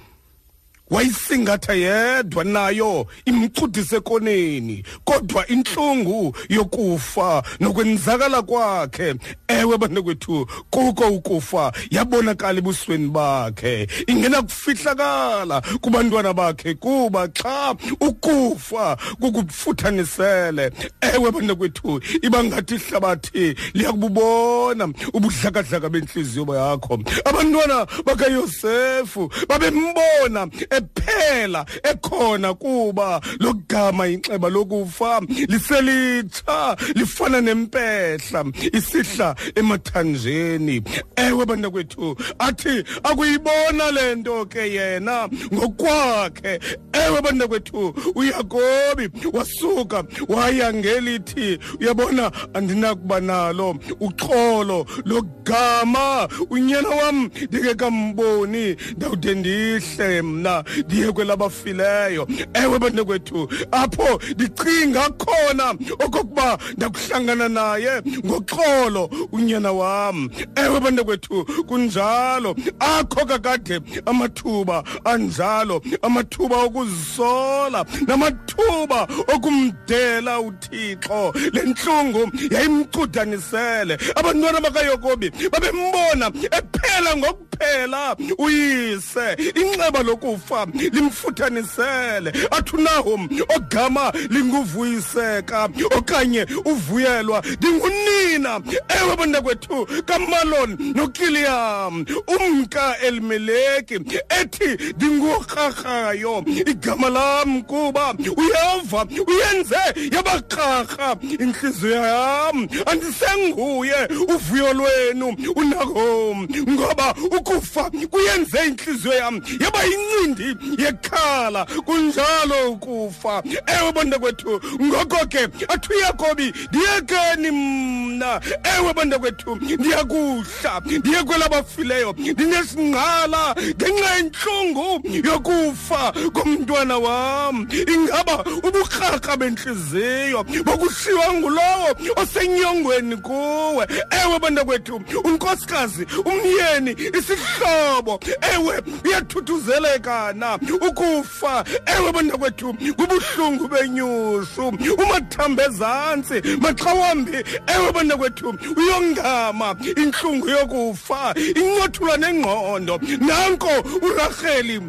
[0.94, 9.16] wayisingatha yedwa nayo imcudise koneni kodwa inhlungu yokufa nokwenzakala kwakhe
[9.48, 20.72] ewe banakwethu kuko ukufa yabonakala ebusweni bakhe ingena kufihlakala kubantwana bakhe kuba xa ukufa kukufuthanisele
[21.14, 30.48] ewe banakwethu ibangathi ihlabathi liyakububona ubudlakadlaka benhliziyo yakho abantwana bakayosefu babembona
[30.84, 35.20] kuphela ekhona kuba lokugama inxeba lokufa
[35.50, 38.44] liselitsha lifana nempehla
[38.78, 40.82] isihla emathanjeni
[41.16, 46.60] ewe bantwa kwethu athi akuyibona lento ke yena ngokwakhe
[47.06, 58.76] ewe bantwa kwethu uyakobi wasuka waya ngelithi uyabona andinakuba nalo uxholo lokugama unyana wam ndingekamboni
[58.98, 65.70] ndawude ndihle mna ndiye kwelabafileyo ewe bantakwethu apho ndicinga khona
[66.06, 77.86] okokuba ndakuhlangana naye ngoxolo unyana wam ewe bantakwethu kunjalo akho kakade amathuba anjalo amathuba okuzisola
[78.08, 89.28] namathuba okumdela uthixo le ntlungu yayimcudanisele abantwana bakayokobi babembona ephela ngokuphela uyise
[89.62, 98.62] inxeba lokufa lifa limfuthanisele athi unahom ogama linguvuyiseka okanye uvuyelwa ndingunina
[99.02, 102.06] ewe bantakwethu kamalon nokiliyam
[102.40, 104.00] umka elimeleki
[104.42, 109.78] ethi ndingurharhayo igama lam kuba uyeva uyenze
[110.16, 116.36] yabakrarha intliziyo yam andisenguye uvuyo lwenu unako
[116.70, 123.44] ngoba ukufa kuyenze intliziyo yam yaba yincindi imali yekhala kunjalo ukufa
[123.82, 128.42] ewe banda kwethu ngoko ke athi uyakobi ndiyekeni mna
[128.78, 140.44] ewe banda kwethu ndiyakuhla ndiye kwelabafileyo ndinesingqala ngenxa yentlungu yokufa komntwana wam ingaba ubukrarha bentliziyo
[140.66, 143.88] bokusiwa ngulowo osenyongweni kuwe
[144.24, 148.20] ewe banda kwethu unkosikazi umyeni isihlobo
[148.54, 154.74] ewe uyethuthuzeleka abantwana ukufa ewe bona kwethu kubuhlungu benyusu
[155.04, 157.38] umathambe ezantsi maxa wambi
[157.76, 163.70] ewe bona kwethu uyongama intlungu yokufa incothulwa nengqondo nanko
[164.02, 164.82] urarheli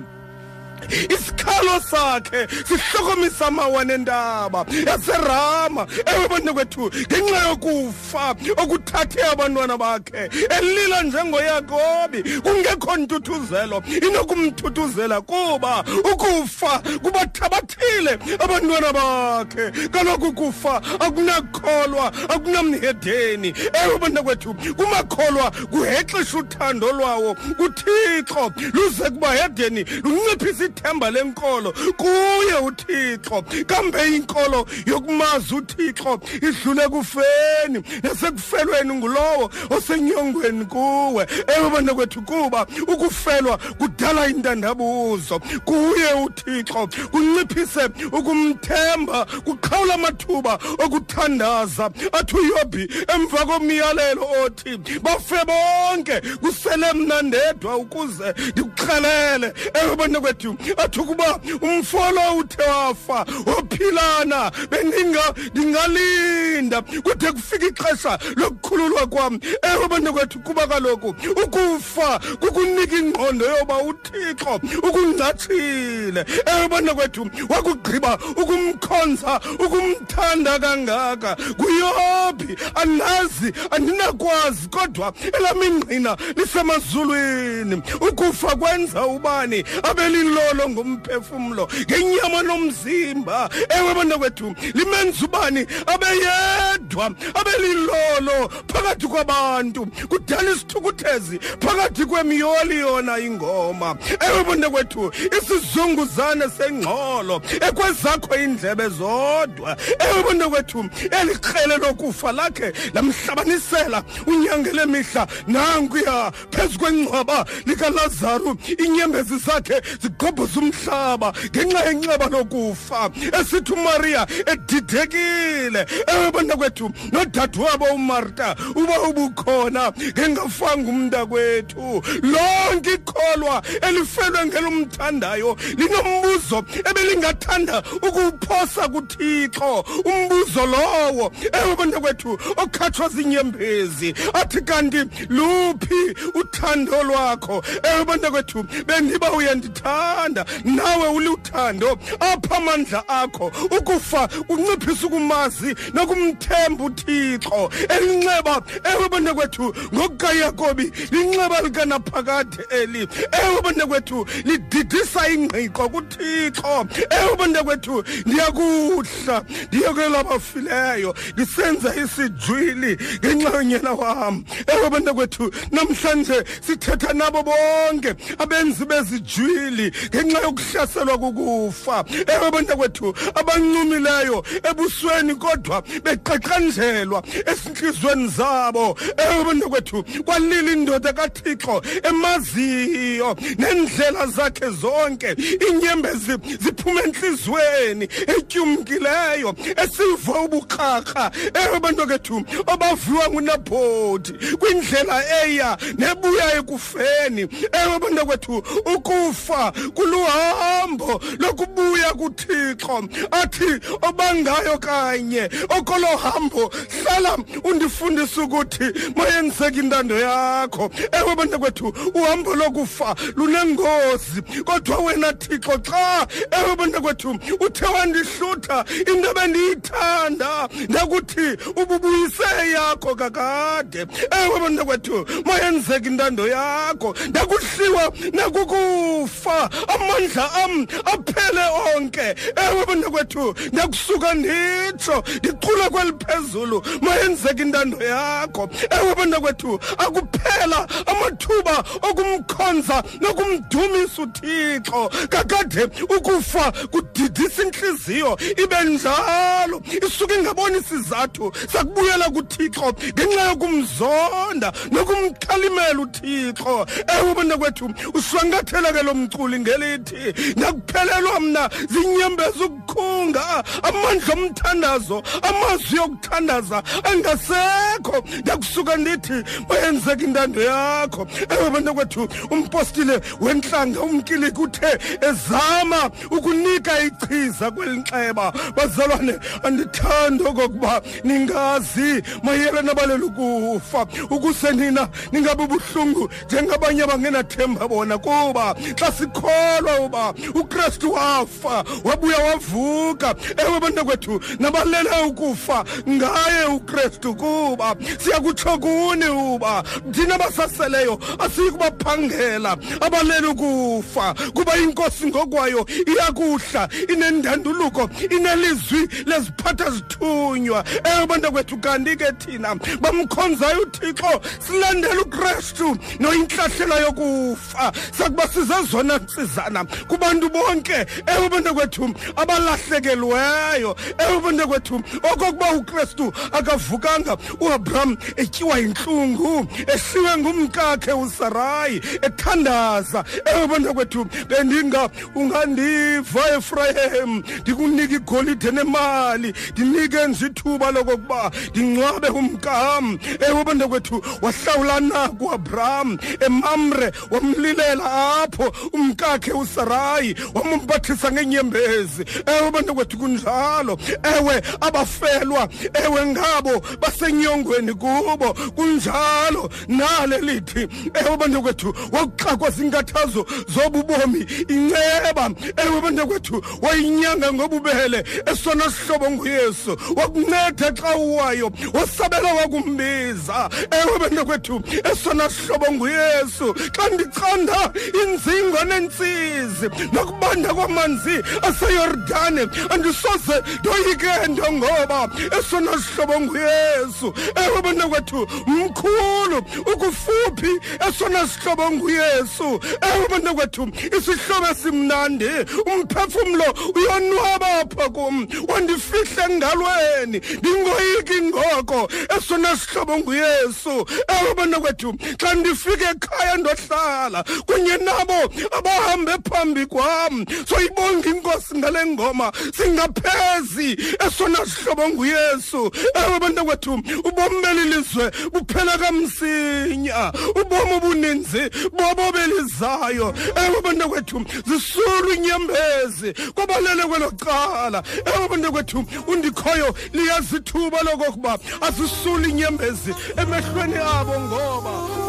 [0.91, 8.25] isikhalo sakhe sihlokomisa amawanendaba yaserama ewe bantu kwethu ngenxa yokufa
[8.57, 20.83] okuthathe abantwana bakhe elila njengoyakobi kungekho ntuthuzelo inokumthuthuzela kuba ukufa kubathabathile abantwana bakhe kaloku kufa
[21.01, 23.55] akunakholwa akunamhedeni
[23.85, 33.43] ewe bantu kwethu kumakholwa kuhexesha uthando lwawo kuthixo luze kubahedeni lunciphisa ithemba lenkolo kuye uthixo
[33.67, 43.59] kambe inkolo yokumazi uthixo idlule kufeni nasekufelweni ngulowo osenyongweni kuwe ewe bana kwethu kuba ukufelwa
[43.59, 50.55] kudala intandabuzo kuye uthixo kunciphise ukumthemba kuqhawula amathuba
[50.85, 59.55] okuthandaza athi uyobi emva komyalelo othi bafe bonke kusele mna ndedwa ukuze ndikuxelele
[59.85, 69.39] ewe bana kwethu athi ukuba umfolo uthe wafa ophilana bendingalinda kude kufika ixesha lokukhululwa kwam
[69.63, 76.25] ewe bantakwethu kuba kaloku ukufa kukunika ingqondo yoba uthixo ukungcatshile
[76.57, 89.07] ewe bantakwethu wakugqiba ukumkhonza ukumthanda kangaka kuyophi andazi andinakwazi kodwa elam ingqina lisemazulwini ukufa kwenza
[89.07, 99.87] ubani abelilolo uxolo ngumphefumlo ngenyama nomzimba ewe bantwa kwethu limenza ubani abeyedwa abelilolo phakathi kwabantu
[100.09, 103.97] kudala isithukuthezi phakathi kwemiyoli yona ingoma
[104.27, 110.91] ewe bantwa kwethu isizunguzane sengxolo ekwezakho indlebe zodwa ewe bantwa kwethu
[111.21, 120.59] eli krele lokufa lakhe lamhlabanisela unyangele mihla nanguya phezu kwengcwaba likalazaro inyembezi zakhe zigqobho iinkosi
[120.59, 132.03] umhlaba ngenxa yenxeba lokufa esithi umariya edidekile ewe bantakwethu nodadewabo umarta uba ubukhona ngengafanga umntakwethu
[132.23, 144.61] lonke ikholwa elifelwe ngelumthandayo linombuzo ebelingathanda ukuwuphosa kuthixo umbuzo lowo ewe bantakwethu okhatshwa zinyembezi athi
[144.65, 146.01] kanti luphi
[146.35, 155.75] uthando lwakho ewe bantakwethu bendiba uyandithanda uthanda nawe uliwuthando apha amandla akho ukufa unciphisa ukumazi
[155.95, 163.09] nokumthemba uthixo elinxeba ewe bona kwethu ngokukayakobi linxeba likanaphakade eli
[163.43, 173.55] ewe bona kwethu lididisa ingqiqo kuthixo ewe bona kwethu ndiyakuhla ndiyekela bafileyo ndisenza isijwili ngenxa
[173.57, 179.93] yonyana wam ewe bona kwethu namhlanje sithetha nabo bonke abenzi bezijwili
[180.25, 187.23] ngenxa yokuhlaselwa kukufa ewe bantu kwethu abancumileyo ebusweni kodwa beqaqanjelwa
[187.53, 195.37] esinhlizweni zabo ewe bantu kwethu kwalila indoda kathixo emaziyo nendlela zakhe zonke
[195.69, 198.05] inyembezi ziphuma enhlizweni
[198.37, 201.31] etyumkileyo esiva ubukrakra
[201.65, 207.41] ewe bantu kethu obaviwa ngunabhoti kwindlela eya nebuya ekufeni
[207.83, 208.57] ewe bantu kwethu
[208.95, 215.49] ukufa kulu luhambo lokubuya kuThixo athi obangayo kanye
[215.79, 216.73] okolo hambo
[217.05, 218.85] hlala undifundise ukuthi
[219.17, 227.03] mayenzeke intando yakho ewe bantu kwethu uhambo lokufa lunengozi kodwa wena Thixo xa ewe bantu
[227.03, 232.45] kwethu uthe wandihlutha into bendiyithanda ndakuthi ububuyise
[232.75, 234.07] yakho kakade
[234.45, 243.55] ewe bantu kwethu mayenzeke intando yakho ndakuhliwa nakukufa amandla am aphele onke ewe bona kwethu
[243.73, 248.69] ndiyakusuka nditsho ndiqule kweliphezulu mayenzeke intando yakho
[249.01, 255.85] ewe bona kwethu akuphela amathuba okumkhonza nokumdumisa uthixo kakade
[256.17, 266.87] ukufa kudidisa intliziyo ibe njalo isuke ingaboni sizathu sakubuyela kuthixo ngenxa yokumzonda nokumxhalimela uthixo
[267.19, 273.45] ewe bona kwethu uswangathela ke lo mculi ngeli lithi ngakuphelelwa mna zinyembeza ukukhunga
[273.83, 275.19] amandla omthandazo
[275.49, 276.79] amazwi okuthandaza
[277.09, 279.37] angasekho ndakusuka ndithi
[279.69, 281.23] bayenzeka intando yakho
[281.59, 284.91] ewe bantokwethu umpostile wentlanga umkiliki uthe
[285.29, 295.67] ezama ukunika ichiza kweli nxeba bazalwane andithanda okokuba ningazi mayele nabalela ukufa ukuse nina ningabe
[295.67, 299.49] buhlungu njengabanye abangenathemba bona kuba xa sikho
[299.81, 309.25] ndiyakholwa uba ukristu wafa wabuya wavuka ewe bantakwethu nabalele ukufa ngaye ukristu kuba siyakutsho kuni
[309.25, 320.85] uba thina basaseleyo asiyi kubaphangela abalele ukufa kuba inkosi ngokwayo iyakuhla inendanduluko inelizwi leziphatha zithunywa
[321.17, 329.85] ewe bantakwethu kanti ke thina bamkhonzayo uthixo silandela ukristu noyintlahlela yokufa sakuba sizezona ntsiza ngenkosana
[330.09, 335.03] kubantu bonke ewe bantu kwethu abalahlekelweyo ewe bantu kwethu
[335.33, 346.43] okokuba ukristu akavukanga uabraham etyiwa yintlungu esiwe ngumkakhe usarayi ethandaza ewe bantu kwethu bendinga ungandiva
[346.59, 356.19] efrayem ndikunike igolide nemali ndinike nje ithuba lokokuba ndingcwabe umkam ewe bantu kwethu wahlawulana kuabraham
[356.41, 358.05] emamre wamlilela
[358.43, 363.99] apho umkakhe usarayi wamumbathisa ngenyembezi ewe bantu kwethu kunjalo
[364.41, 365.69] ewe abafelwa
[366.05, 375.51] ewe ngabo basenyongweni kubo kunjalo nale lithi ewe bantu kwethu wakuxakwa zinkathazo zobubomi inceba
[375.85, 384.47] ewe bantu kwethu wayinyanga ngobubele esona sihlobo nguyesu wakunceda xa uwayo wasabela wakumbiza ewe bantu
[384.47, 384.83] kwethu
[385.13, 387.81] esona sihlobo nguyesu xa ndichanda
[388.25, 391.31] inzingo nentsini kwemizi nokubanda kwamanzi
[391.63, 395.29] aseyordane andisoze ndoyikendo ngoba
[395.59, 397.35] esona sihlobo nguyesu
[397.67, 399.59] ewe bona kwethu mkhulu
[399.95, 402.81] ukufuphi esona sihlobo nguyesu
[403.17, 403.89] ewe bona kwethu
[404.19, 405.51] isihlobo esimnandi
[405.93, 406.65] umphefumlo
[406.95, 413.95] uyonwaba apha kum wandifihle ngalweni ndingoyiki ngoko esona sihlobo nguyesu
[414.39, 418.39] ewe bona kwethu xa ndifike ekhaya ndohlala kunye nabo
[418.79, 427.63] abahambe uvele phambi kwam soyibonga inkosi ngale ngoma singaphezi esona sihlobo nguyesu ewe bantakwethu ubomi
[427.63, 433.35] beli lizwe buphela kamsinya ubomi obuninzi bobo belizayo
[433.67, 438.03] ewe bantakwethu zisulu inyembezi kobalele kwelo cala
[438.37, 445.25] ewe bantakwethu undikhoyo liyazithuba lokokuba azisuli inyembezi emehlweni abo ngoba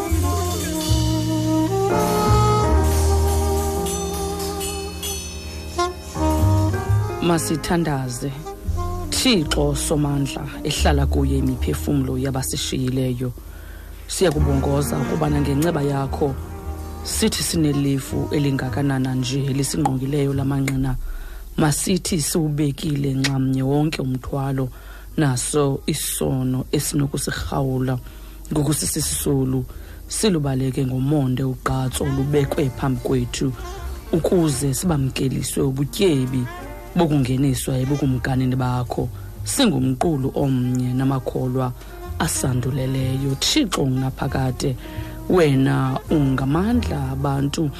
[1.88, 2.25] Oh
[7.26, 8.30] masithandaze
[9.18, 13.28] thixo somandla ehlala kuye imiphefumlo yabasishiyileyo
[14.12, 16.28] siyakubongoza ukubana ngenceba yakho
[17.12, 20.90] sithi sinelifu elingakanana nje lisingqongileyo lamanqina
[21.60, 24.64] masithi siwubekile nxamnye wonke umthwalo
[25.20, 25.62] naso
[25.94, 27.94] isono esinokusirhawula
[28.52, 29.60] ngokusisisisulu
[30.16, 33.48] silubaleke ngomonde ugqatso lubekwe phambi kwethu
[34.16, 36.42] ukuze sibamkeliswe ubutyebi
[36.96, 39.08] bokungeniswa ebukumkanini bakho
[39.44, 41.72] singumqulu omnye namakholwa
[42.18, 44.76] asanduleleyo thixo ungaphakade
[45.28, 47.70] wena ungamandla abantu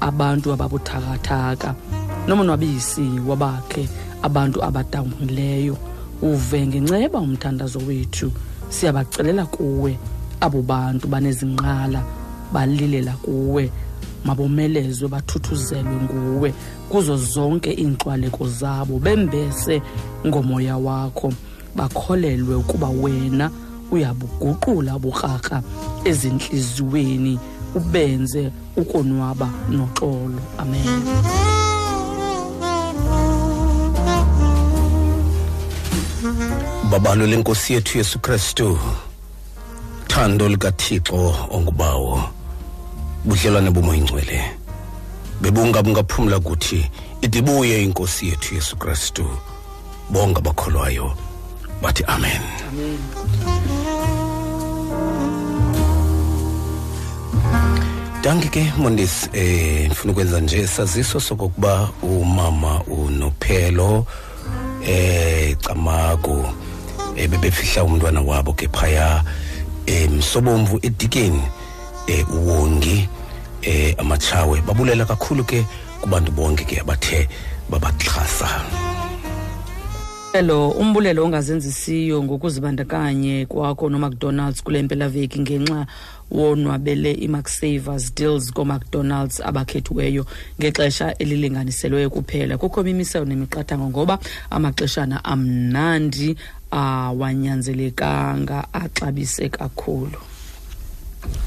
[0.00, 1.70] abantu ababuthakathaka
[2.26, 3.84] nomonwabisi wabakhe
[4.26, 5.76] abantu abadawunileyo
[6.22, 8.28] uve ngenceba umthandazo wethu
[8.74, 9.94] siyabacelela kuwe
[10.40, 12.00] abo bantu banezinqala
[12.52, 13.70] balilela kuwe
[14.26, 16.48] mabomelezwe bathuthuzelwe nguwe
[16.90, 19.74] kuzo zonke iinkxwaleko zabo bembese
[20.26, 21.28] ngomoya wakho
[21.78, 23.46] bakholelwe ukuba wena
[23.94, 25.58] uyabuguqula bukrarha
[26.08, 27.34] ezintliziyweni
[27.78, 28.42] ubenze
[28.80, 30.88] ukonwaba noxolo amen
[36.90, 38.66] babalo lenkosi yethu yesu kristu
[40.10, 41.16] thando likathixo
[41.54, 42.12] ongubawo
[43.24, 44.44] budlelwane bumoyingcwele
[45.40, 49.24] bebungabungaphumla kuthi idibuye inkosi yethu yesu kristu
[50.10, 51.16] bonke abakholwayo
[51.82, 52.98] bathi amen, amen.
[58.22, 64.06] danki ke mondisi eh ndifuna ukwenza nje saziso sokokuba umama unophelo
[64.86, 66.46] eh camagu
[67.16, 69.24] ebebefihla umntwana wabo ke phaya
[69.86, 71.42] emsobomvu eh, edikeni
[72.06, 73.08] e, uwongi
[73.62, 75.64] e, amatshawe babulela kakhulu ke
[76.00, 77.28] kubantu bonke ke abathe
[77.70, 78.48] babaxhasa
[80.34, 85.86] elo umbulelo ongazenzisiyo ngokuzibandakanye kwakho nomacdonalds kule mpelaveki ngenxa
[86.30, 90.26] wonwabele i-macsavers deals koomacdonalds abakhethiweyo
[90.60, 94.18] ngexesha elilinganiselweyo kuphela kukho imimiselo nemiqathango ngoba
[94.52, 96.36] amaxeshana amnandi
[96.70, 100.18] awanyanzelekanga axabise kakhulu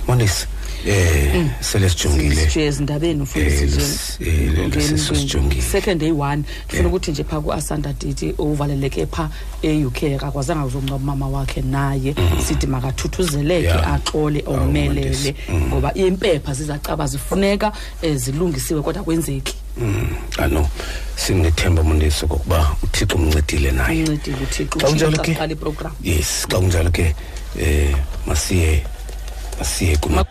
[0.08, 0.48] Monisi
[0.86, 3.84] eh, eh selesijongile eh, nje ezindabeni ufundisizwe
[4.20, 9.30] eh, lesisijongile second day 1 ufuna ukuthi nje pha kuasanda diti ovaleleke pha
[9.64, 12.42] eUK akakwazanga uzomncwa mama wakhe naye mm.
[12.48, 15.62] sithi makathuthuzeleke axole ah, omelele mm.
[15.68, 17.72] ngoba impepha zizacaba zifuneka
[18.16, 20.08] zilungisiwe kodwa kwenzeki Mm,
[20.38, 20.70] ano
[21.16, 24.02] sinethemba mundiso kokuba uThixo umncedile naye.
[24.04, 24.80] Uncedile uThixo.
[24.80, 25.36] Xa unjalo ke.
[26.04, 27.14] Yes, xa unjalo ke
[27.62, 27.94] eh
[28.26, 28.84] masiye
[29.64, 30.22] siye kuma